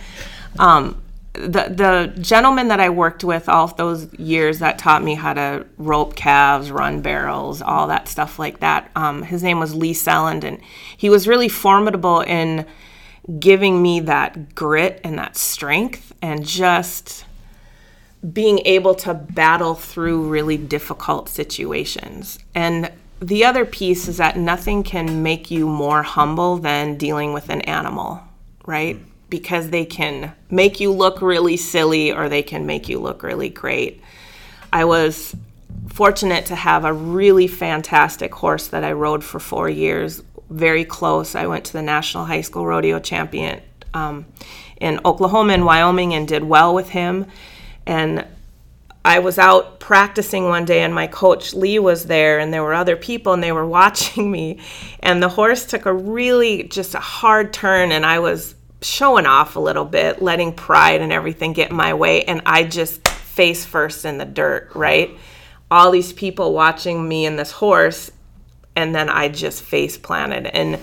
[0.60, 1.02] Um,
[1.38, 5.66] the the gentleman that I worked with all those years that taught me how to
[5.78, 8.90] rope calves, run barrels, all that stuff like that.
[8.96, 10.60] Um, his name was Lee Selland, and
[10.96, 12.66] he was really formidable in
[13.40, 17.26] giving me that grit and that strength, and just
[18.34, 22.40] being able to battle through really difficult situations.
[22.56, 27.50] And the other piece is that nothing can make you more humble than dealing with
[27.50, 28.22] an animal,
[28.66, 29.00] right?
[29.30, 33.50] Because they can make you look really silly or they can make you look really
[33.50, 34.02] great.
[34.72, 35.36] I was
[35.90, 41.36] fortunate to have a really fantastic horse that I rode for four years, very close.
[41.36, 43.62] I went to the National High School Rodeo Champion
[43.94, 44.26] um,
[44.80, 47.26] in Oklahoma and Wyoming and did well with him.
[47.86, 48.26] And
[49.04, 52.74] I was out practicing one day, and my coach Lee was there, and there were
[52.74, 54.60] other people, and they were watching me.
[55.00, 59.56] And the horse took a really just a hard turn, and I was showing off
[59.56, 63.66] a little bit, letting pride and everything get in my way, and I just face
[63.66, 65.12] first in the dirt, right?
[65.70, 68.12] All these people watching me and this horse,
[68.76, 70.48] and then I just face planted.
[70.48, 70.80] And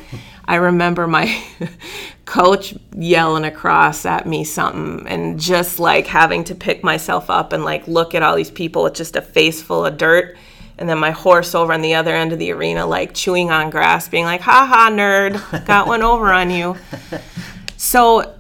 [0.47, 1.43] I remember my
[2.25, 7.65] coach yelling across at me something, and just like having to pick myself up and
[7.65, 10.37] like look at all these people with just a face full of dirt.
[10.77, 13.71] And then my horse over on the other end of the arena, like chewing on
[13.71, 16.77] grass, being like, ha ha, nerd, got one over on you.
[17.77, 18.35] So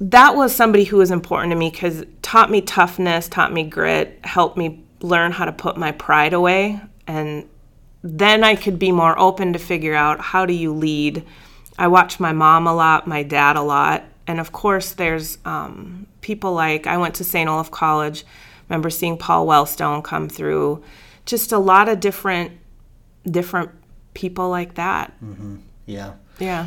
[0.00, 4.18] that was somebody who was important to me because taught me toughness, taught me grit,
[4.24, 6.80] helped me learn how to put my pride away.
[7.06, 7.48] And
[8.02, 11.24] then I could be more open to figure out how do you lead.
[11.78, 14.04] I watched my mom a lot, my dad a lot.
[14.26, 17.48] And of course, there's um, people like I went to St.
[17.48, 18.24] Olaf College.
[18.68, 20.82] Remember seeing Paul Wellstone come through.
[21.24, 22.52] Just a lot of different,
[23.24, 23.70] different
[24.14, 25.12] people like that.
[25.22, 25.56] Mm-hmm.
[25.86, 26.14] Yeah.
[26.38, 26.66] Yeah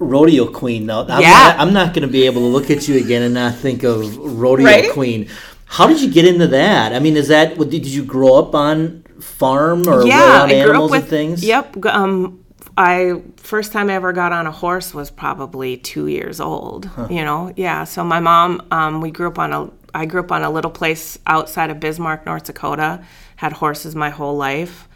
[0.00, 1.30] rodeo queen now i'm Yeah.
[1.30, 3.82] not, I'm not going to be able to look at you again and not think
[3.84, 4.90] of rodeo Right?
[4.92, 5.28] queen
[5.66, 8.54] how did you get into that i mean is that what did you grow up
[8.54, 11.84] on farm or yeah, I grew animals up with and things Yep.
[11.86, 12.42] Um,
[12.78, 16.88] I first time I ever got on a horse was probably two years old.
[17.10, 17.84] You know, yeah.
[17.84, 19.70] So my mom, um, we grew up on a.
[19.92, 23.04] I grew up on a little place outside of Bismarck, North Dakota.
[23.36, 24.88] Had horses my whole life.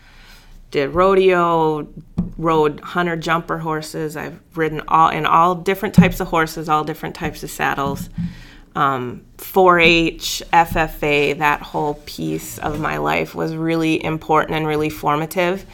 [0.71, 1.87] Did rodeo,
[2.37, 4.17] rode hunter jumper horses.
[4.17, 8.09] I've ridden all in all different types of horses, all different types of saddles.
[8.77, 15.65] Um, 4-H, FFA, that whole piece of my life was really important and really formative.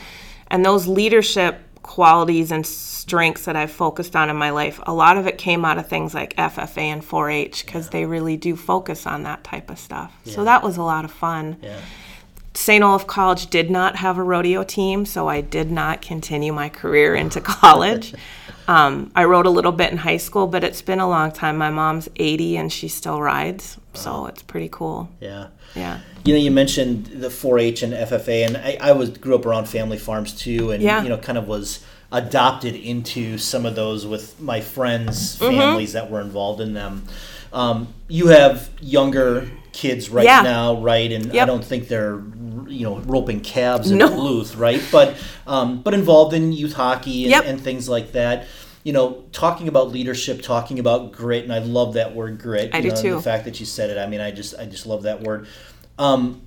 [0.49, 5.17] And those leadership qualities and strengths that I've focused on in my life, a lot
[5.17, 9.07] of it came out of things like FFA and 4-H because they really do focus
[9.07, 10.15] on that type of stuff.
[10.25, 11.57] So that was a lot of fun.
[11.63, 11.81] yeah
[12.55, 12.83] St.
[12.83, 17.15] Olaf College did not have a rodeo team, so I did not continue my career
[17.15, 18.13] into college.
[18.67, 21.57] um, I rode a little bit in high school, but it's been a long time.
[21.57, 25.09] My mom's 80 and she still rides, so it's pretty cool.
[25.21, 26.01] yeah Yeah.
[26.25, 29.69] you know you mentioned the 4-h and ffa and i, I was grew up around
[29.69, 31.03] family farms too and Yeah.
[31.03, 35.57] you know kind of was adopted into some of those with my friends Mm-hmm.
[35.59, 37.05] families that were involved in them
[37.53, 40.42] um, you have younger kids right Yeah.
[40.42, 42.20] now right and i don't think they're
[42.68, 44.09] you know roping calves in No.
[44.09, 47.44] Duluth, right but um, but involved in youth hockey and, Yep.
[47.46, 48.46] and things like that
[48.85, 52.80] you know talking about leadership talking about grit and i love that word grit I
[52.80, 53.14] do know, too.
[53.16, 55.46] the fact that you said it i mean i just i just love that word
[55.98, 56.40] um,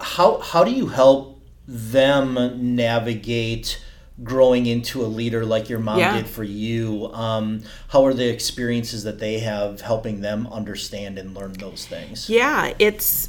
[0.00, 3.82] how how do you help them navigate
[4.22, 6.12] growing into a leader like your mom Yeah.
[6.12, 11.34] did for you um, how are the experiences that they have helping them understand and
[11.34, 13.28] learn those things Yeah, it's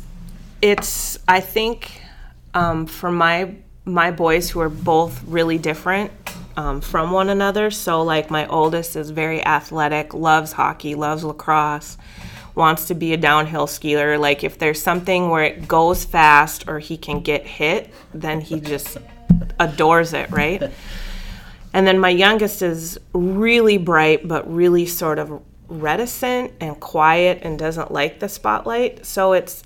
[0.61, 2.01] it's I think
[2.53, 6.11] um, for my my boys who are both really different
[6.55, 7.69] um, from one another.
[7.71, 11.97] So like my oldest is very athletic, loves hockey, loves lacrosse,
[12.55, 14.17] wants to be a downhill skier.
[14.19, 18.59] Like if there's something where it goes fast or he can get hit, then he
[18.61, 18.97] just
[19.59, 20.71] adores it, right?
[21.75, 27.57] And then my youngest is really bright, but really sort of reticent and quiet and
[27.57, 29.05] doesn't like the spotlight.
[29.05, 29.63] So it's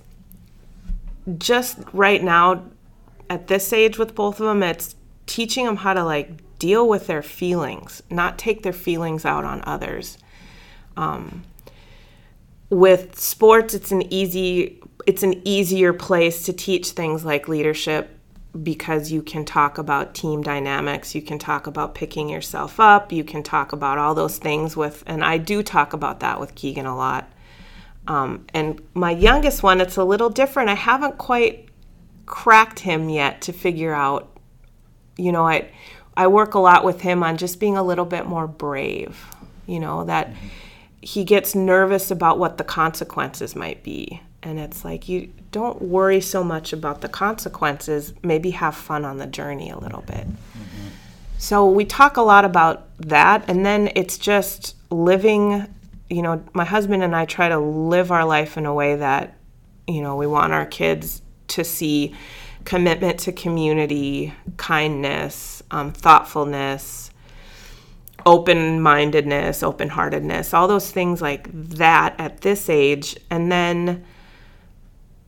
[1.38, 2.64] just right now
[3.30, 7.08] at this age with both of them, it's teaching them how to like deal with
[7.08, 10.18] their feelings, not take their feelings out on others.
[10.96, 11.44] Um,
[12.70, 18.17] with sports, it's an easy it's an easier place to teach things like leadership
[18.64, 23.24] because you can talk about team dynamics, you can talk about picking yourself up, you
[23.24, 26.86] can talk about all those things with, and I do talk about that with Keegan
[26.86, 27.30] a lot.
[28.08, 30.70] Um, and my youngest one, it's a little different.
[30.70, 31.68] I haven't quite
[32.26, 34.40] cracked him yet to figure out,
[35.18, 35.70] you know, I,
[36.16, 39.26] I work a lot with him on just being a little bit more brave,
[39.66, 40.34] you know, that
[41.02, 46.22] he gets nervous about what the consequences might be and it's like you don't worry
[46.22, 50.88] so much about the consequences maybe have fun on the journey a little bit mm-hmm.
[51.38, 55.66] so we talk a lot about that and then it's just living
[56.10, 59.38] you know my husband and i try to live our life in a way that
[59.88, 62.16] you know we want our kids to see
[62.66, 67.12] commitment to community kindness um, thoughtfulness
[68.26, 74.04] open mindedness open heartedness all those things like that at this age and then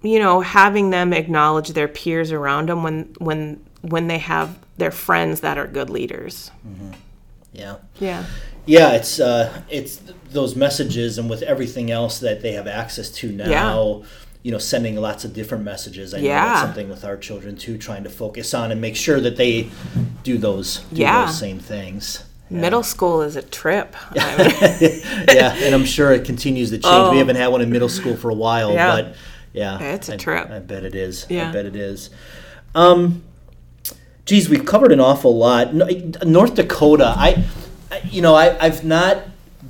[0.02, 4.92] you know, having them acknowledge their peers around them when when when they have their
[4.92, 6.52] friends that are good leaders.
[6.68, 6.92] Mm-hmm.
[7.54, 7.76] Yeah.
[8.00, 8.26] Yeah.
[8.66, 13.32] Yeah, it's uh, it's those messages, and with everything else that they have access to
[13.32, 14.08] now, yeah.
[14.44, 16.14] you know, sending lots of different messages.
[16.14, 16.40] I yeah.
[16.40, 19.38] know that's something with our children too, trying to focus on and make sure that
[19.38, 19.72] they
[20.22, 21.26] do those do yeah.
[21.26, 22.24] those same things.
[22.52, 22.60] Yeah.
[22.60, 23.96] Middle school is a trip.
[24.16, 26.86] yeah, and I'm sure it continues to change.
[26.86, 27.12] Oh.
[27.12, 28.96] We haven't had one in middle school for a while, yeah.
[28.96, 29.16] but
[29.54, 30.50] yeah, it's a I, trip.
[30.50, 31.26] I bet it is.
[31.30, 31.50] Yeah.
[31.50, 32.10] I bet it is.
[32.76, 33.24] Um,
[34.26, 35.74] geez, we've covered an awful lot.
[35.74, 37.44] North Dakota, I,
[37.92, 39.24] I you know, I, I've not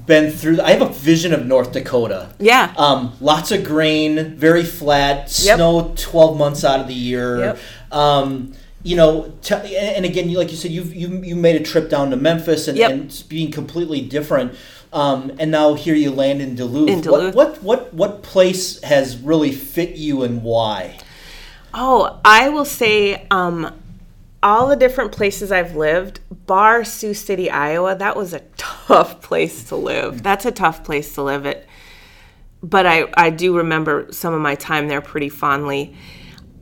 [0.06, 0.60] been through.
[0.62, 2.34] I have a vision of North Dakota.
[2.40, 2.74] Yeah.
[2.78, 5.56] Um, lots of grain, very flat, yep.
[5.56, 7.40] snow twelve months out of the year.
[7.40, 7.60] Yep.
[7.92, 11.90] Um, you know, t- and again, like you said, you you you made a trip
[11.90, 12.92] down to Memphis and, yep.
[12.92, 14.56] and being completely different.
[14.92, 16.90] Um, and now here you land in Duluth.
[16.90, 17.36] In Duluth.
[17.36, 20.98] What, what what what place has really fit you and why?
[21.74, 23.80] Oh, I will say um,
[24.42, 29.66] all the different places I've lived, bar Sioux City, Iowa, that was a tough place
[29.66, 30.24] to live.
[30.24, 31.68] That's a tough place to live it.
[32.62, 35.96] But I, I do remember some of my time there pretty fondly.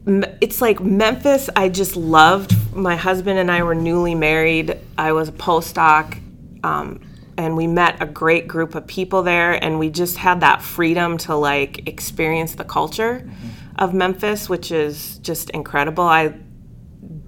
[0.05, 2.55] It's like Memphis, I just loved.
[2.75, 4.77] My husband and I were newly married.
[4.97, 6.21] I was a postdoc.
[6.63, 7.01] Um,
[7.37, 11.17] and we met a great group of people there and we just had that freedom
[11.19, 13.47] to like experience the culture mm-hmm.
[13.77, 16.33] of Memphis which is just incredible I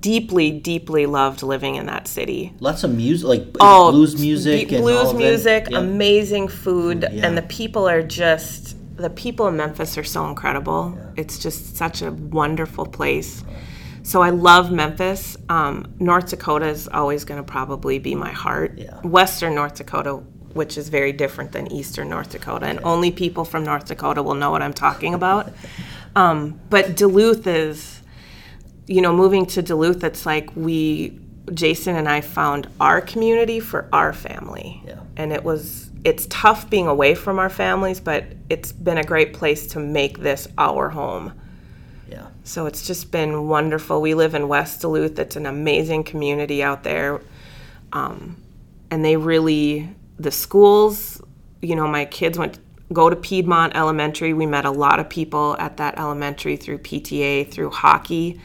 [0.01, 5.13] deeply deeply loved living in that city lots of music like oh, blues music blues
[5.13, 5.79] music yeah.
[5.79, 7.25] amazing food yeah.
[7.25, 11.21] and the people are just the people in Memphis are so incredible yeah.
[11.21, 13.43] it's just such a wonderful place
[14.09, 15.37] so I love Memphis.
[15.49, 18.75] Um, North Dakota is always going to probably be my heart.
[18.75, 18.99] Yeah.
[19.01, 20.15] Western North Dakota,
[20.53, 24.33] which is very different than Eastern North Dakota, and only people from North Dakota will
[24.33, 25.53] know what I'm talking about.
[26.15, 28.01] Um, but Duluth is,
[28.87, 31.19] you know, moving to Duluth, it's like we,
[31.53, 34.81] Jason and I found our community for our family.
[34.87, 35.01] Yeah.
[35.17, 39.35] And it was, it's tough being away from our families, but it's been a great
[39.35, 41.39] place to make this our home.
[42.43, 44.01] So it's just been wonderful.
[44.01, 45.19] We live in West Duluth.
[45.19, 47.21] It's an amazing community out there.
[47.93, 48.37] Um,
[48.91, 51.21] and they really, the schools,
[51.61, 52.59] you know, my kids went
[52.91, 54.33] go to Piedmont Elementary.
[54.33, 58.41] We met a lot of people at that elementary through PTA, through hockey.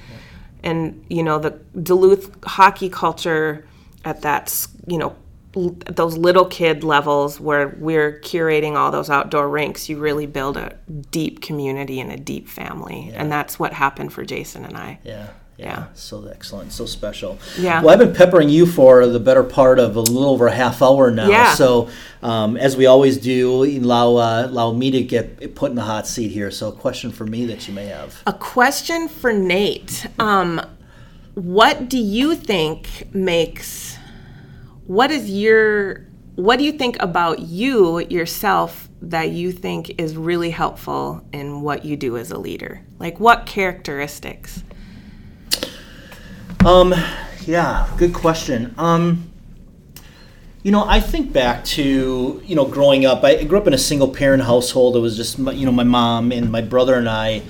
[0.62, 1.51] And, you know, the
[1.83, 3.67] Duluth hockey culture
[4.05, 5.17] at that, you know,
[5.55, 10.77] those little kid levels where we're curating all those outdoor rinks, you really build a
[11.11, 13.11] deep community and a deep family.
[13.11, 13.23] Yeah.
[13.23, 14.99] And that's what happened for Jason and I.
[15.05, 15.29] Yeah.
[15.57, 17.39] Yeah, yeah, so excellent, so special.
[17.57, 17.81] Yeah.
[17.81, 20.83] Well, I've been peppering you for the better part of a little over a half
[20.83, 21.29] hour now.
[21.29, 21.55] Yeah.
[21.55, 21.91] So,
[22.25, 26.09] um, as we always do, allow uh, allow me to get put in the hot
[26.09, 26.51] seat here.
[26.51, 28.21] So, a question for me that you may have.
[28.27, 30.09] A question for Nate.
[30.19, 30.61] Um,
[31.35, 33.97] what do you think makes
[34.87, 36.07] what is your
[36.37, 41.85] what do you think about you yourself that you think is really helpful in what
[41.85, 42.82] you do as a leader?
[42.99, 44.64] Like what characteristics?
[46.64, 46.95] Um,
[47.43, 48.74] yeah, good question.
[48.78, 49.30] Um,
[50.62, 53.22] you know, I think back to you know growing up.
[53.22, 54.97] I grew up in a single parent household.
[54.97, 57.43] It was just my, you know my mom and my brother and I,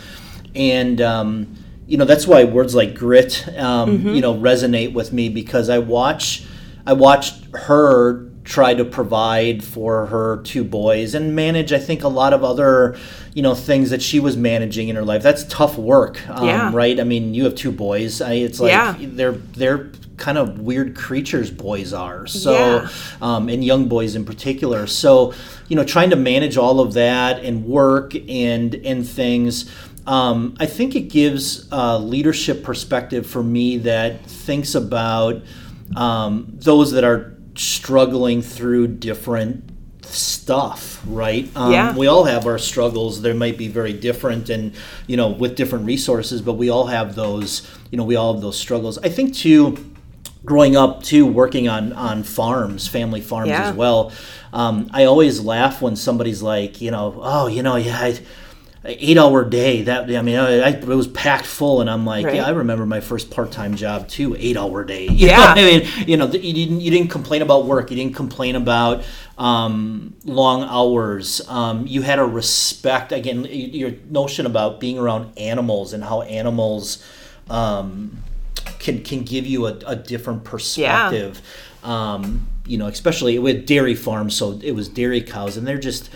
[0.54, 1.56] and um,
[1.86, 4.08] you know that's why words like grit, um, mm-hmm.
[4.10, 6.44] you know, resonate with me because I watch,
[6.86, 12.08] I watched her try to provide for her two boys and manage i think a
[12.08, 12.96] lot of other
[13.32, 16.70] you know things that she was managing in her life that's tough work um, yeah.
[16.72, 18.96] right i mean you have two boys I, it's like yeah.
[18.98, 22.88] they're they're kind of weird creatures boys are so yeah.
[23.20, 25.32] um, and young boys in particular so
[25.68, 29.74] you know trying to manage all of that and work and and things
[30.06, 35.42] um, i think it gives a leadership perspective for me that thinks about
[35.96, 39.70] um, those that are struggling through different
[40.02, 41.48] stuff, right?
[41.56, 41.96] Um, yeah.
[41.96, 43.22] We all have our struggles.
[43.22, 44.74] They might be very different, and
[45.06, 47.68] you know, with different resources, but we all have those.
[47.90, 48.98] You know, we all have those struggles.
[48.98, 49.92] I think too.
[50.44, 53.70] Growing up too, working on on farms, family farms yeah.
[53.70, 54.12] as well.
[54.52, 57.98] Um, I always laugh when somebody's like, you know, oh, you know, yeah.
[57.98, 58.18] I,
[58.86, 62.26] eight hour day that i mean I, I, it was packed full and i'm like
[62.26, 62.34] right.
[62.36, 65.08] yeah i remember my first part-time job too eight hour day.
[65.14, 65.40] You yeah.
[65.40, 65.88] i mean?
[66.06, 67.90] You know you didn't you didn't complain about work.
[67.90, 69.04] You didn't complain about
[69.38, 71.46] um, long hours.
[71.48, 77.04] Um, you had a respect again your notion about being around animals and how animals
[77.48, 78.18] um,
[78.80, 81.40] can can give you a, a different perspective.
[81.82, 82.12] Yeah.
[82.14, 86.08] Um, you know especially with dairy farms so it was dairy cows and they're just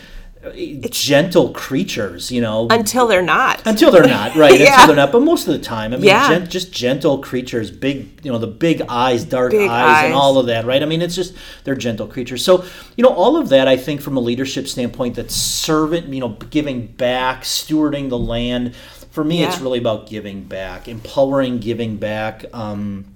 [0.43, 2.69] it's gentle creatures, you know.
[2.71, 3.67] Until they're not.
[3.67, 4.59] Until they're not, right?
[4.61, 4.73] yeah.
[4.73, 5.13] Until they're not.
[5.13, 6.29] But most of the time, I mean, yeah.
[6.29, 10.39] Gen- just gentle creatures, big, you know, the big eyes, dark eyes, eyes, and all
[10.39, 10.83] of that, right?
[10.83, 11.35] I mean, it's just
[11.65, 12.45] they're gentle creatures.
[12.45, 12.65] So,
[12.97, 16.31] you know, all of that, I think, from a leadership standpoint, that servant, you know,
[16.51, 18.75] giving back, stewarding the land.
[19.11, 19.49] For me, yeah.
[19.49, 22.45] it's really about giving back, empowering, giving back.
[22.53, 23.07] Um,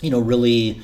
[0.00, 0.82] you know, really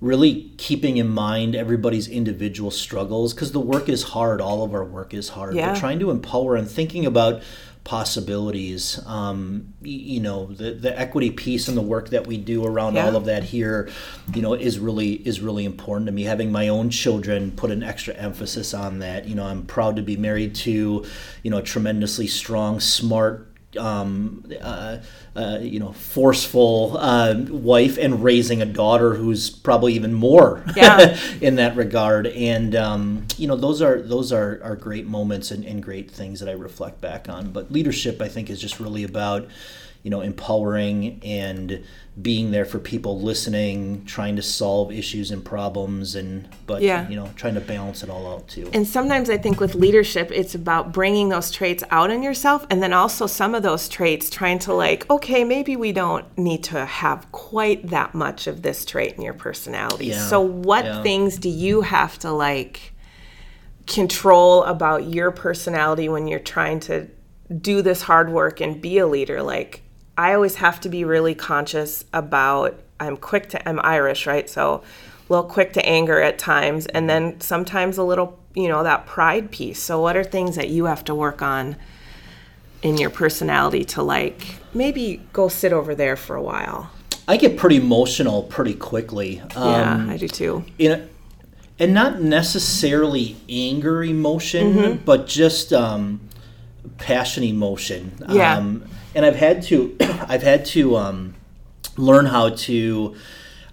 [0.00, 4.40] really keeping in mind everybody's individual struggles because the work is hard.
[4.40, 5.54] All of our work is hard.
[5.54, 5.72] Yeah.
[5.72, 7.42] But trying to empower and thinking about
[7.84, 9.00] possibilities.
[9.06, 13.06] Um, you know, the, the equity piece and the work that we do around yeah.
[13.06, 13.88] all of that here,
[14.34, 16.24] you know, is really is really important to me.
[16.24, 19.26] Having my own children put an extra emphasis on that.
[19.26, 21.04] You know, I'm proud to be married to,
[21.42, 24.98] you know, a tremendously strong, smart, um, uh,
[25.36, 31.18] uh, you know, forceful uh, wife and raising a daughter who's probably even more yeah.
[31.40, 32.26] in that regard.
[32.26, 36.40] And um, you know, those are those are, are great moments and, and great things
[36.40, 37.52] that I reflect back on.
[37.52, 39.48] But leadership, I think, is just really about
[40.02, 41.84] you know empowering and
[42.20, 47.08] being there for people listening trying to solve issues and problems and but yeah.
[47.08, 50.30] you know trying to balance it all out too and sometimes i think with leadership
[50.32, 54.30] it's about bringing those traits out in yourself and then also some of those traits
[54.30, 58.84] trying to like okay maybe we don't need to have quite that much of this
[58.84, 60.26] trait in your personality yeah.
[60.26, 61.02] so what yeah.
[61.02, 62.92] things do you have to like
[63.86, 67.08] control about your personality when you're trying to
[67.60, 69.82] do this hard work and be a leader like
[70.20, 74.50] I always have to be really conscious about I'm quick to I'm Irish, right?
[74.50, 78.82] So a little quick to anger at times and then sometimes a little, you know,
[78.82, 79.82] that pride piece.
[79.82, 81.74] So what are things that you have to work on
[82.82, 86.90] in your personality to like maybe go sit over there for a while?
[87.26, 89.42] I get pretty emotional pretty quickly.
[89.52, 90.66] Yeah, um, I do too.
[90.76, 91.08] In
[91.78, 95.04] and not necessarily anger emotion, mm-hmm.
[95.06, 96.20] but just um,
[96.98, 98.12] passion emotion.
[98.28, 98.58] Yeah.
[98.58, 98.84] Um,
[99.14, 101.34] and I've had to I've had to um,
[101.96, 103.14] learn how to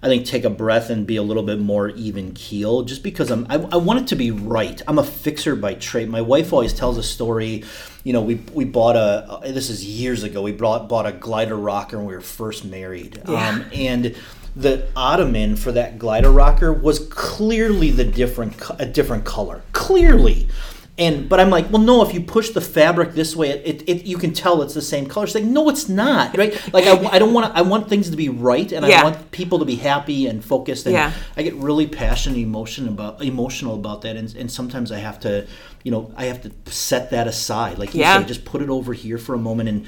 [0.00, 3.30] I think take a breath and be a little bit more even keel just because
[3.30, 4.80] I'm I, I, want it to be right.
[4.86, 6.08] I'm a fixer by trade.
[6.08, 7.64] My wife always tells a story.
[8.04, 10.42] You know, we we bought a this is years ago.
[10.42, 13.20] We brought bought a glider rocker when we were first married.
[13.28, 13.48] Yeah.
[13.48, 14.16] Um, and
[14.54, 19.62] the ottoman for that glider rocker was clearly the different a different color.
[19.72, 20.48] Clearly
[20.98, 22.02] and but I'm like, well, no.
[22.02, 24.82] If you push the fabric this way, it, it, it you can tell it's the
[24.82, 25.26] same color.
[25.26, 26.52] She's like, no, it's not, right?
[26.72, 29.00] Like I, I don't want I want things to be right, and yeah.
[29.00, 30.86] I want people to be happy and focused.
[30.86, 31.12] And yeah.
[31.36, 35.46] I get really passionate, emotion about emotional about that, and, and sometimes I have to,
[35.84, 37.78] you know, I have to set that aside.
[37.78, 38.18] Like you yeah.
[38.20, 39.86] say, just put it over here for a moment and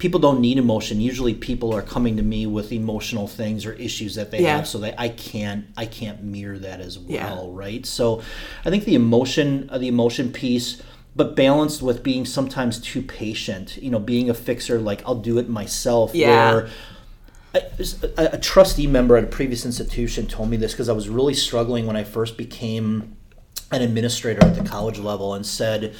[0.00, 1.00] people don't need emotion.
[1.00, 4.56] Usually, people are coming to me with emotional things or issues that they yeah.
[4.56, 7.48] have, so that I can't I can't mirror that as well, yeah.
[7.52, 7.86] right?
[7.86, 8.22] So,
[8.64, 10.82] I think the emotion uh, the emotion piece,
[11.14, 13.76] but balanced with being sometimes too patient.
[13.76, 16.14] You know, being a fixer, like I'll do it myself.
[16.14, 16.66] Yeah.
[18.16, 21.84] A, trustee member at a previous institution told me this because I was really struggling
[21.84, 23.16] when I first became
[23.72, 25.96] an administrator at the college level and said,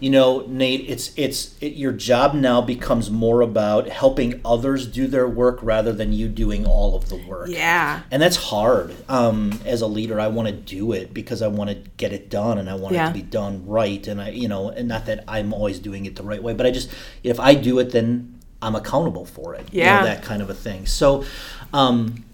[0.00, 5.06] you know, Nate, it's it's it, your job now becomes more about helping others do
[5.06, 7.48] their work rather than you doing all of the work.
[7.50, 8.00] Yeah.
[8.10, 8.94] And that's hard.
[9.08, 12.30] Um, as a leader, I want to do it because I want to get it
[12.30, 13.04] done and I want Yeah.
[13.10, 14.04] it to be done right.
[14.06, 16.64] And I, you know, and not that I'm always doing it the right way, but
[16.66, 16.90] I just
[17.22, 19.68] if I do it, then I'm accountable for it.
[19.72, 20.04] You know, Yeah.
[20.04, 20.86] that kind of a thing.
[20.86, 21.24] So.
[21.72, 22.24] Um,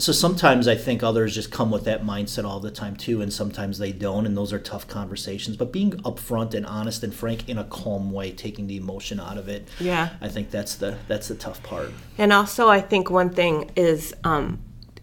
[0.00, 3.32] so sometimes I think others just come with that mindset all the time too, and
[3.32, 5.56] sometimes they don't, and those are tough conversations.
[5.56, 9.38] But being upfront and honest and frank in a calm way, taking the emotion out
[9.38, 10.10] of it, Yeah.
[10.20, 11.90] I think that's the that's the tough part.
[12.16, 14.60] And also, I think one thing is um,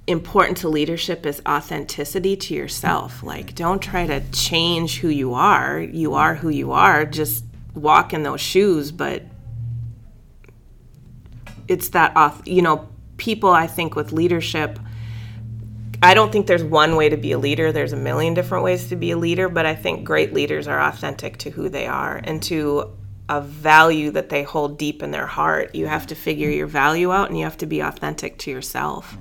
[0.08, 3.22] important to leadership is authenticity to yourself.
[3.22, 5.80] Like, don't try to change who you are.
[5.80, 7.06] You are who you are.
[7.06, 7.44] Just
[7.74, 8.94] walk in those shoes.
[8.94, 9.24] But
[11.68, 12.88] it's that, off, you know,
[13.18, 14.80] people, I think, with leadership.
[16.02, 17.72] I don't think there's one way to be a leader.
[17.72, 20.80] There's a million different ways to be a leader, but I think great leaders are
[20.80, 22.92] authentic to who they are and to
[23.28, 25.74] a value that they hold deep in their heart.
[25.74, 29.18] You have to figure your value out and you have to be authentic to yourself.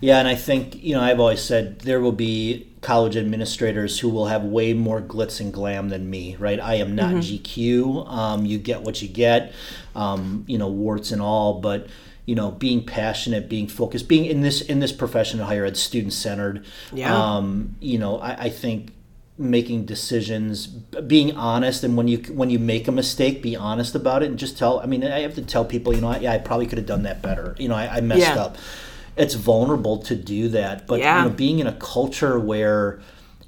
[0.00, 4.08] Yeah, and I think you know I've always said there will be college administrators who
[4.08, 6.36] will have way more glitz and glam than me.
[6.36, 6.60] Right?
[6.60, 8.08] I am not GQ.
[8.08, 9.52] Um, you get what you get.
[9.94, 11.88] Um, you know, warts and all, but
[12.26, 15.76] you know, being passionate, being focused, being in this in this profession of higher ed,
[15.76, 16.64] student centered.
[16.92, 17.14] Yeah.
[17.36, 18.90] Um, you know, I, I think
[19.38, 24.22] making decisions being honest and when you when you make a mistake be honest about
[24.22, 26.32] it and just tell i mean i have to tell people you know I, yeah
[26.32, 28.36] i probably could have done that better you know i, I messed Yeah.
[28.42, 28.56] up
[29.14, 31.22] it's vulnerable to do that but Yeah.
[31.22, 32.98] you know being in a culture where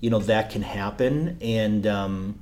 [0.02, 2.38] you know that can happen and um,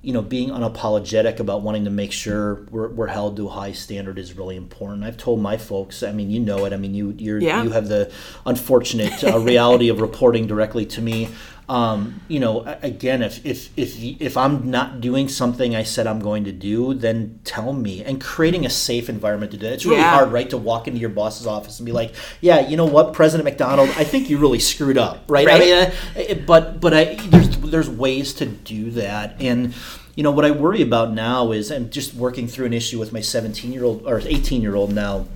[0.00, 3.72] you know being unapologetic about wanting to make sure we're, we're held to a high
[3.72, 5.02] standard is really important.
[5.04, 6.72] I've told my folks i mean you know it.
[6.72, 7.62] I mean you you're, Yeah.
[7.64, 8.10] you have the
[8.46, 11.28] unfortunate uh, reality of reporting directly to me.
[11.68, 16.18] Um, you know again if, if if if i'm not doing something i said i'm
[16.18, 18.02] going to do then tell me.
[18.02, 20.12] And creating a safe environment to do it it's really Yeah.
[20.14, 23.12] hard right to walk into your boss's office and be like yeah you know what
[23.12, 25.74] president mcdonald i think you really screwed up right, i mean
[26.30, 29.74] uh, but but I, there's there's ways to do that and
[30.14, 33.12] you know what i worry about now is i'm just working through an issue with
[33.12, 35.26] my 17 year old or 18 year old now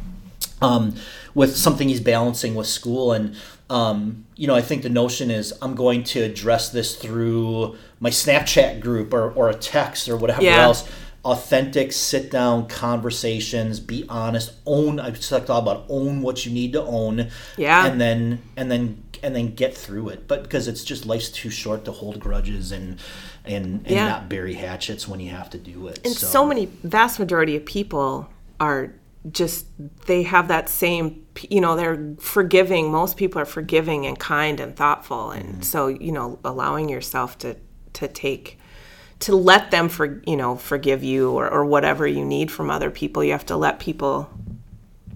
[0.60, 0.94] um,
[1.34, 3.34] with something he's balancing with school and
[3.70, 8.10] um, you know i think the notion is i'm going to address this through my
[8.10, 10.62] snapchat group or, or a text or whatever Yeah.
[10.62, 10.88] else
[11.24, 16.82] authentic sit down conversations be honest own i've talked about own what you need to
[16.82, 17.86] own Yeah.
[17.86, 21.50] and then and then and then get through it but because it's just life's too
[21.50, 22.98] short to hold grudges and
[23.44, 24.08] and, and Yeah.
[24.08, 27.64] not bury hatchets when you have to do it And so many, vast majority of
[27.64, 28.28] people
[28.60, 28.94] are
[29.30, 29.66] just,
[30.06, 32.90] they have that same, you know, they're forgiving.
[32.90, 35.30] Most people are forgiving and kind and thoughtful.
[35.30, 35.62] And mm-hmm.
[35.62, 37.56] so, you know, allowing yourself to,
[37.94, 38.58] to take,
[39.20, 42.90] to let them for, you know, forgive you or, or whatever you need from other
[42.90, 43.22] people.
[43.22, 44.28] You have to let people,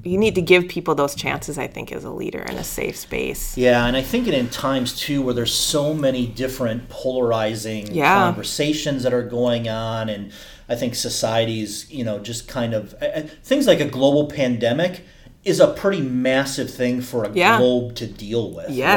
[0.07, 2.97] you need to give people those chances, I think, as a leader in a safe
[2.97, 3.57] space.
[3.57, 8.15] Yeah, and I think it in times too where there's so many different polarizing Yeah.
[8.15, 10.31] conversations that are going on, and
[10.69, 12.95] I think society's you know just kind of
[13.43, 15.03] things like a global pandemic
[15.45, 17.59] is a pretty massive thing for a Yeah.
[17.59, 18.97] globe to deal with, Yes.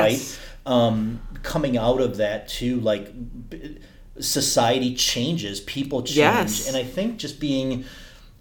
[0.66, 0.72] right?
[0.74, 3.12] Um, coming out of that too, like
[4.20, 6.68] society changes, people change, Yes.
[6.68, 7.86] and I think just being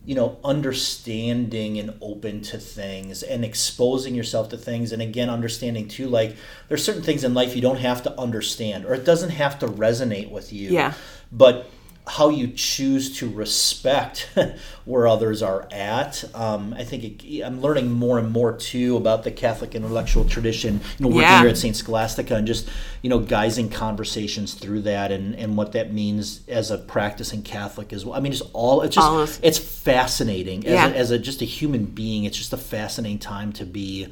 [0.09, 4.91] you know, understanding and open to things and exposing yourself to things.
[4.91, 6.35] And again, understanding too, like
[6.67, 9.67] there's certain things in life you don't have to understand or it doesn't have to
[9.67, 10.71] resonate with you.
[10.71, 10.95] Yeah.
[11.31, 11.71] But
[12.09, 14.31] how you choose to respect
[14.87, 16.25] where others are at.
[16.35, 20.81] Um, I think it, I'm learning more and more too about the Catholic intellectual tradition.
[20.99, 21.41] You know, working Yeah.
[21.41, 21.77] here at St.
[21.77, 22.69] Scholastica and just
[23.03, 27.93] you know guising conversations through that and, and what that means as a practicing Catholic
[27.93, 28.15] as well.
[28.17, 30.89] I mean, just all it's just All of- it's fascinating as, Yeah.
[30.89, 32.25] a, as a just a human being.
[32.25, 34.09] It's just a fascinating time to be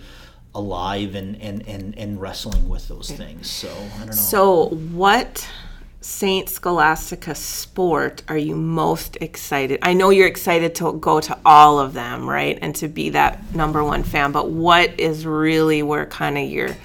[0.55, 3.51] alive and and and, and wrestling with those things.
[3.51, 4.13] So I don't know.
[4.13, 5.49] So, what
[6.01, 9.81] Saint Scholastica sport are you most excited?
[9.83, 12.59] I know you're excited to go to all of them, right?
[12.63, 16.77] And to be that number one fan, but what is really where kind of your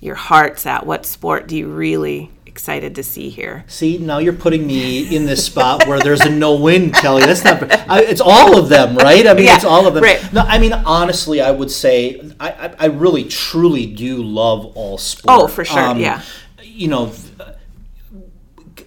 [0.00, 0.86] your heart's at?
[0.86, 3.64] What sport do you really excited to see here?
[3.66, 7.22] See, now you're putting me in this spot where there's a no win, Kelly.
[7.22, 7.62] That's not.
[7.90, 9.26] I, it's all of them, right?
[9.26, 10.04] I mean, Yeah, it's all of them.
[10.04, 10.32] right.
[10.32, 14.96] No, I mean, honestly, I would say I, I, I really, truly do love all
[14.98, 15.26] sports.
[15.28, 16.22] Oh, for sure, um, yeah.
[16.62, 17.12] You know,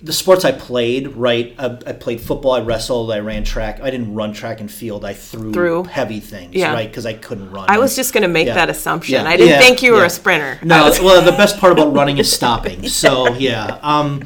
[0.01, 1.55] the sports I played, right?
[1.57, 3.79] I, I, played football, I wrestled, I ran track.
[3.81, 5.03] I didn't run track and field.
[5.03, 5.83] I threw, threw.
[5.83, 6.73] heavy things, yeah.
[6.73, 6.87] right?
[6.89, 7.69] Because I couldn't run.
[7.69, 8.55] I was just going to make yeah.
[8.55, 9.15] that assumption.
[9.15, 9.29] Yeah.
[9.29, 9.59] I didn't yeah.
[9.59, 10.59] think you were a sprinter.
[10.63, 12.87] No, well, the best part about running is stopping.
[12.87, 13.79] So yeah.
[13.81, 14.23] Um,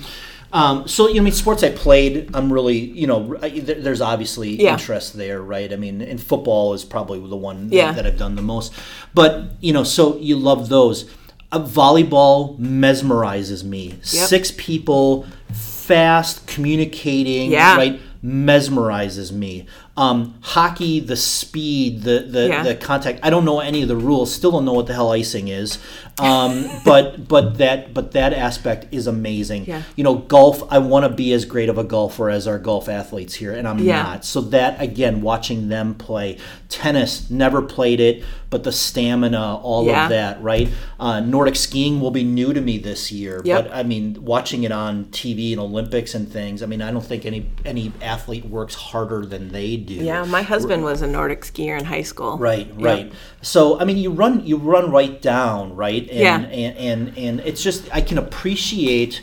[0.53, 4.55] um, so you know, I mean, sports I played, I'm really, you know, there's obviously
[4.55, 5.71] interest there, right?
[5.71, 8.73] I mean, and football is probably the one that I've done the most.
[9.13, 11.09] But you know, so you love those.
[11.53, 13.89] Uh, volleyball mesmerizes me.
[13.89, 14.03] Yep.
[14.03, 15.25] Six people,
[15.91, 17.75] fast, communicating, yeah.
[17.75, 17.99] right?
[18.23, 19.65] Mesmerizes me.
[20.01, 22.63] Um, hockey, the speed, the the, yeah.
[22.63, 23.19] the contact.
[23.21, 24.33] I don't know any of the rules.
[24.33, 25.77] Still don't know what the hell icing is.
[26.17, 29.65] Um, but but that but that aspect is amazing.
[29.65, 29.83] Yeah.
[29.95, 30.63] You know, golf.
[30.71, 33.67] I want to be as great of a golfer as our golf athletes here, and
[33.67, 34.01] I'm yeah.
[34.01, 34.25] not.
[34.25, 40.03] So that again, watching them play tennis, never played it, but the stamina, all yeah.
[40.05, 40.69] of that, right?
[40.99, 43.65] Uh, Nordic skiing will be new to me this year, yep.
[43.65, 46.63] but I mean, watching it on TV and Olympics and things.
[46.63, 49.90] I mean, I don't think any any athlete works harder than they do.
[49.99, 52.37] Yeah, my husband was a Nordic skier in high school.
[52.37, 53.07] Right, right.
[53.07, 53.15] Yep.
[53.41, 56.01] So I mean, you run you run right down, right?
[56.09, 56.37] And, yeah.
[56.37, 59.21] And, and and it's just I can appreciate.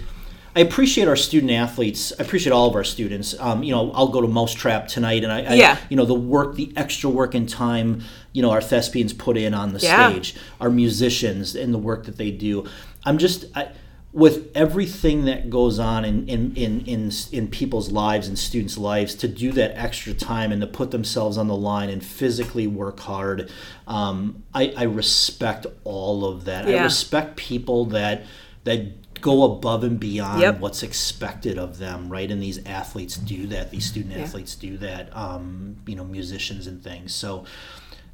[0.56, 2.12] I appreciate our student athletes.
[2.18, 3.38] I appreciate all of our students.
[3.38, 5.76] Um, you know, I'll go to Mousetrap tonight, and I, I, yeah.
[5.88, 8.02] you know, the work, the extra work and time,
[8.32, 10.10] you know, our thespians put in on the yeah.
[10.10, 12.66] stage, our musicians, and the work that they do.
[13.04, 13.44] I'm just.
[13.54, 13.68] I,
[14.12, 19.14] with everything that goes on in, in, in, in, in people's lives and students' lives,
[19.14, 23.00] to do that extra time and to put themselves on the line and physically work
[23.00, 23.50] hard,
[23.86, 26.66] um, I, I respect all of that.
[26.66, 26.80] Yeah.
[26.80, 28.24] I respect people that
[28.64, 30.60] that go above and beyond yep.
[30.60, 32.30] what's expected of them, right?
[32.30, 33.70] And these athletes do that.
[33.70, 34.22] These student yeah.
[34.22, 35.14] athletes do that.
[35.16, 37.14] Um, you know, musicians and things.
[37.14, 37.44] So.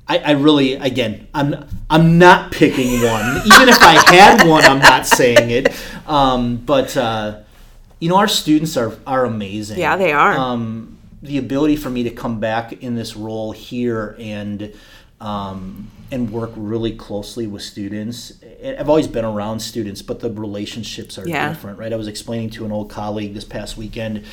[0.07, 3.39] I, I, really, again, I'm I'm not picking one.
[3.47, 5.75] Even if I had one, I'm not saying it.
[6.07, 7.41] Um, but uh,
[8.01, 9.79] you know, our students are are amazing.
[9.79, 10.37] Yeah, they are.
[10.37, 14.75] Um, the ability for me to come back in this role here and
[15.23, 18.35] um, and work really closely with students.
[18.63, 21.49] I've always been around students, but the relationships are yeah.
[21.49, 21.93] different, right?
[21.93, 24.25] I was explaining to an old colleague this past weekend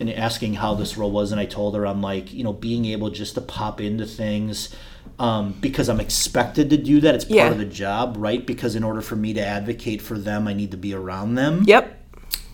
[0.00, 2.86] and asking how this role was, and I told her, I'm like, you know, being
[2.86, 4.74] able just to pop into things
[5.18, 7.14] um, because I'm expected to do that.
[7.14, 7.50] It's part Yeah.
[7.50, 8.46] of the job, right?
[8.46, 11.64] Because in order for me to advocate for them, I need to be around them.
[11.66, 11.96] Yep.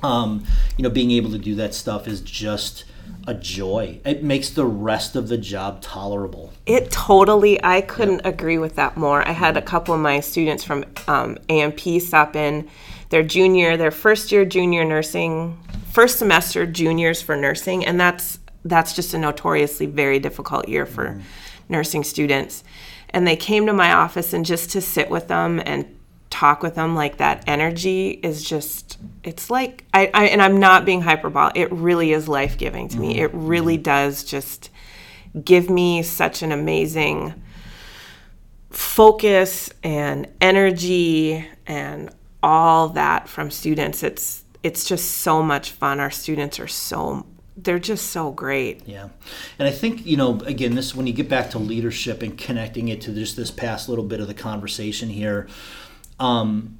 [0.02, 0.44] Um,
[0.76, 2.84] you know, being able to do that stuff is just
[3.26, 4.00] a joy.
[4.04, 6.52] It makes the rest of the job tolerable.
[6.66, 9.26] It totally, I couldn't agree with that more.
[9.26, 12.68] I had a couple of my students from um, AMP stop in
[13.10, 15.58] their junior, their first year junior nursing,
[15.92, 21.20] first semester juniors for nursing, and that's that's just a notoriously very difficult year for
[21.68, 22.64] nursing students.
[23.10, 25.86] And they came to my office and just to sit with them and
[26.30, 30.84] talk with them like that energy is just it's like I, I and I'm not
[30.84, 31.56] being hyperbolic.
[31.56, 33.14] It really is life giving to me.
[33.14, 33.24] Mm-hmm.
[33.24, 34.70] It really does just
[35.44, 37.34] give me such an amazing
[38.70, 42.10] focus and energy and
[42.42, 44.02] all that from students.
[44.02, 46.00] It's it's just so much fun.
[46.00, 47.26] Our students are so
[47.66, 48.86] they're just so great.
[48.86, 49.10] Yeah.
[49.58, 52.88] And I think, you know, again, this when you get back to leadership and connecting
[52.88, 55.48] it to just this past little bit of the conversation here,
[56.18, 56.78] um,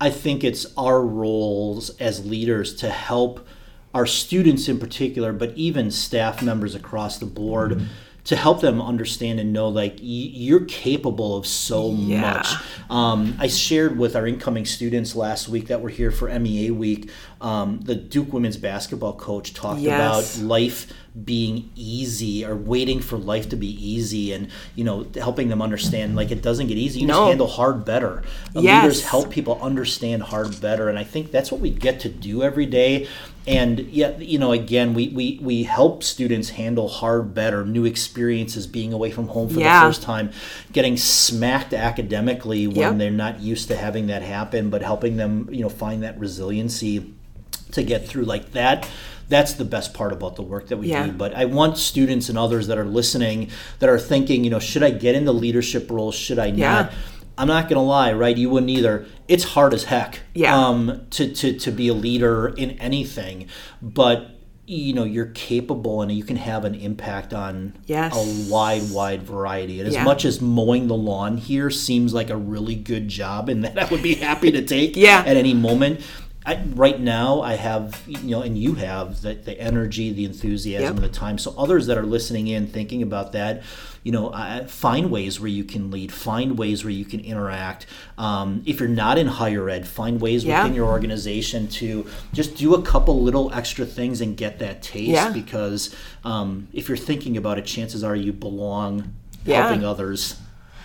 [0.00, 3.46] I think it's our roles as leaders to help
[3.94, 7.72] our students in particular, but even staff members across the board.
[7.72, 7.84] Mm-hmm
[8.24, 12.20] to help them understand and know like y- you're capable of so Yeah.
[12.20, 12.46] much.
[12.90, 17.10] Um, I shared with our incoming students last week that were here for MEA week.
[17.40, 20.36] Um, the Duke women's basketball coach talked Yes.
[20.38, 20.86] about life
[21.24, 26.16] being easy or waiting for life to be easy and you know helping them understand
[26.16, 27.12] like it doesn't get easy you No.
[27.14, 28.24] just handle hard better
[28.56, 28.82] Uh, Yes.
[28.82, 32.42] leaders help people understand hard better and i think that's what we get to do
[32.42, 33.06] every day
[33.46, 38.66] and yet you know again we, we we help students handle hard better new experiences
[38.66, 39.82] being away from home for Yeah.
[39.82, 40.32] the first time
[40.72, 42.98] getting smacked academically when Yep.
[42.98, 47.13] they're not used to having that happen but helping them you know find that resiliency
[47.74, 48.88] to get through like that
[49.28, 51.06] that's the best part about the work that we Yeah.
[51.06, 53.48] do but i want students and others that are listening
[53.78, 56.72] that are thinking you know should i get into leadership roles should i Yeah.
[56.72, 56.92] not
[57.38, 60.56] i'm not gonna lie right you wouldn't either it's hard as heck Yeah.
[60.56, 63.46] um, to, to, to be a leader in anything
[63.80, 64.30] but
[64.66, 68.14] you know you're capable and you can have an impact on Yes.
[68.16, 72.36] a wide wide variety and as much as mowing the lawn here seems like a
[72.36, 75.22] really good job and that i would be happy to take Yeah.
[75.26, 76.00] at any moment
[76.46, 80.96] I, right now I have you know and you have the, the energy the enthusiasm
[80.96, 81.02] Yep.
[81.02, 83.62] the time so others that are listening in thinking about that
[84.02, 87.86] you know uh, find ways where you can lead find ways where you can interact
[88.18, 90.62] um, if you're not in higher ed find ways Yeah.
[90.62, 95.08] within your organization to just do a couple little extra things and get that taste
[95.12, 95.30] Yeah.
[95.32, 99.14] because um, if you're thinking about it chances are you belong
[99.46, 99.62] Yeah.
[99.66, 100.36] helping others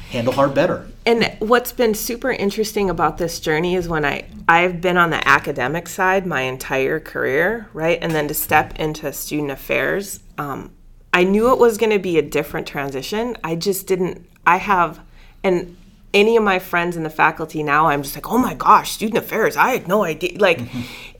[0.09, 4.79] handle hard better And what's been super interesting about this journey is when I I've
[4.79, 7.97] been on the academic side my entire career, right?
[7.99, 10.71] And then to step into student affairs, um,
[11.11, 13.37] I knew it was going to be a different transition.
[13.43, 14.27] I just didn't.
[14.45, 14.99] I have,
[15.43, 15.75] and
[16.13, 19.17] any of my friends in the faculty now, I'm just like, oh my gosh, student
[19.17, 19.57] affairs.
[19.57, 20.37] I had no idea.
[20.37, 20.59] Like,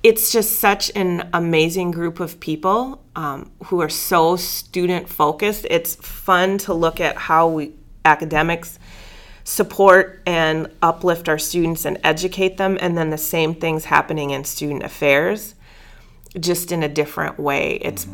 [0.03, 5.65] it's just such an amazing group of people um, who are so student focused.
[5.69, 7.73] It's fun to look at how we
[8.09, 8.79] academics
[9.43, 14.43] support and uplift our students and educate them and then the same things happening in
[14.43, 15.55] student affairs
[16.39, 17.79] just in a different way.
[17.81, 18.07] It's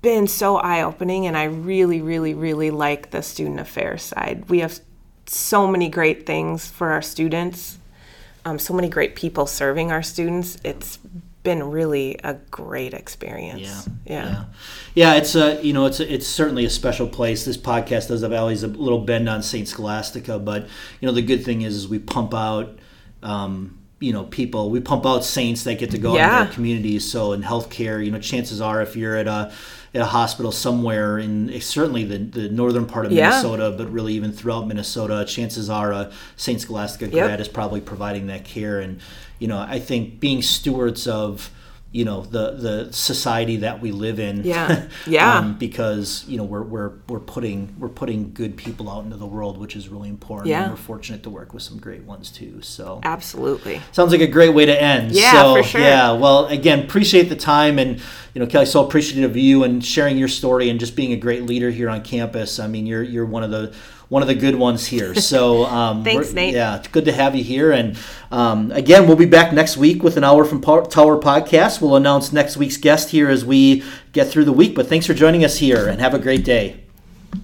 [0.00, 4.48] been so eye-opening and i really really really like the student affairs side.
[4.48, 4.80] We have
[5.26, 7.78] so many great things for our students
[8.48, 10.56] um, so many great people serving our students.
[10.64, 10.98] It's
[11.42, 14.44] been really a great experience Yeah, yeah, yeah,
[14.94, 15.14] yeah.
[15.14, 17.44] It's a you know it's a, it's certainly a special place.
[17.44, 20.64] This podcast does have always a little bend on Saint Scholastica, but
[21.00, 22.78] you know the good thing is, is we pump out.
[23.22, 26.26] Um, you know, people we pump out saints that get to go Yeah.
[26.38, 27.10] into their communities.
[27.10, 29.52] So in healthcare, you know, chances are if you're at a
[29.94, 33.30] at a hospital somewhere in eh, certainly the, the northern part of Yeah.
[33.30, 37.12] Minnesota, but really even throughout Minnesota, chances are a Saint Scholastica Yep.
[37.26, 38.80] grad is probably providing that care.
[38.80, 39.00] And
[39.38, 41.50] you know, I think being stewards of
[41.90, 44.88] you know the the society that we live in Yeah.
[45.06, 45.38] Yeah.
[45.38, 49.24] um, because you know we're, we're we're putting we're putting good people out into the
[49.26, 50.64] world which is really important Yeah.
[50.64, 54.26] and we're fortunate to work with some great ones too so absolutely sounds like a
[54.26, 55.80] great way to end Yeah, so for sure.
[55.80, 58.00] yeah well again appreciate the time and
[58.34, 61.16] you know kelly so appreciative of you and sharing your story and just being a
[61.16, 63.74] great leader here on campus i mean you're you're one of the
[64.08, 65.14] one of the good ones here.
[65.28, 66.54] So um Thanks, Nate.
[66.54, 67.72] yeah it's good to have you here.
[67.72, 67.96] And
[68.30, 71.80] um, again we'll be back next week with an hour from Power- tower podcast.
[71.80, 73.82] We'll announce next week's guest here as we
[74.12, 74.74] get through the week.
[74.74, 76.87] But thanks for joining us here and have a great day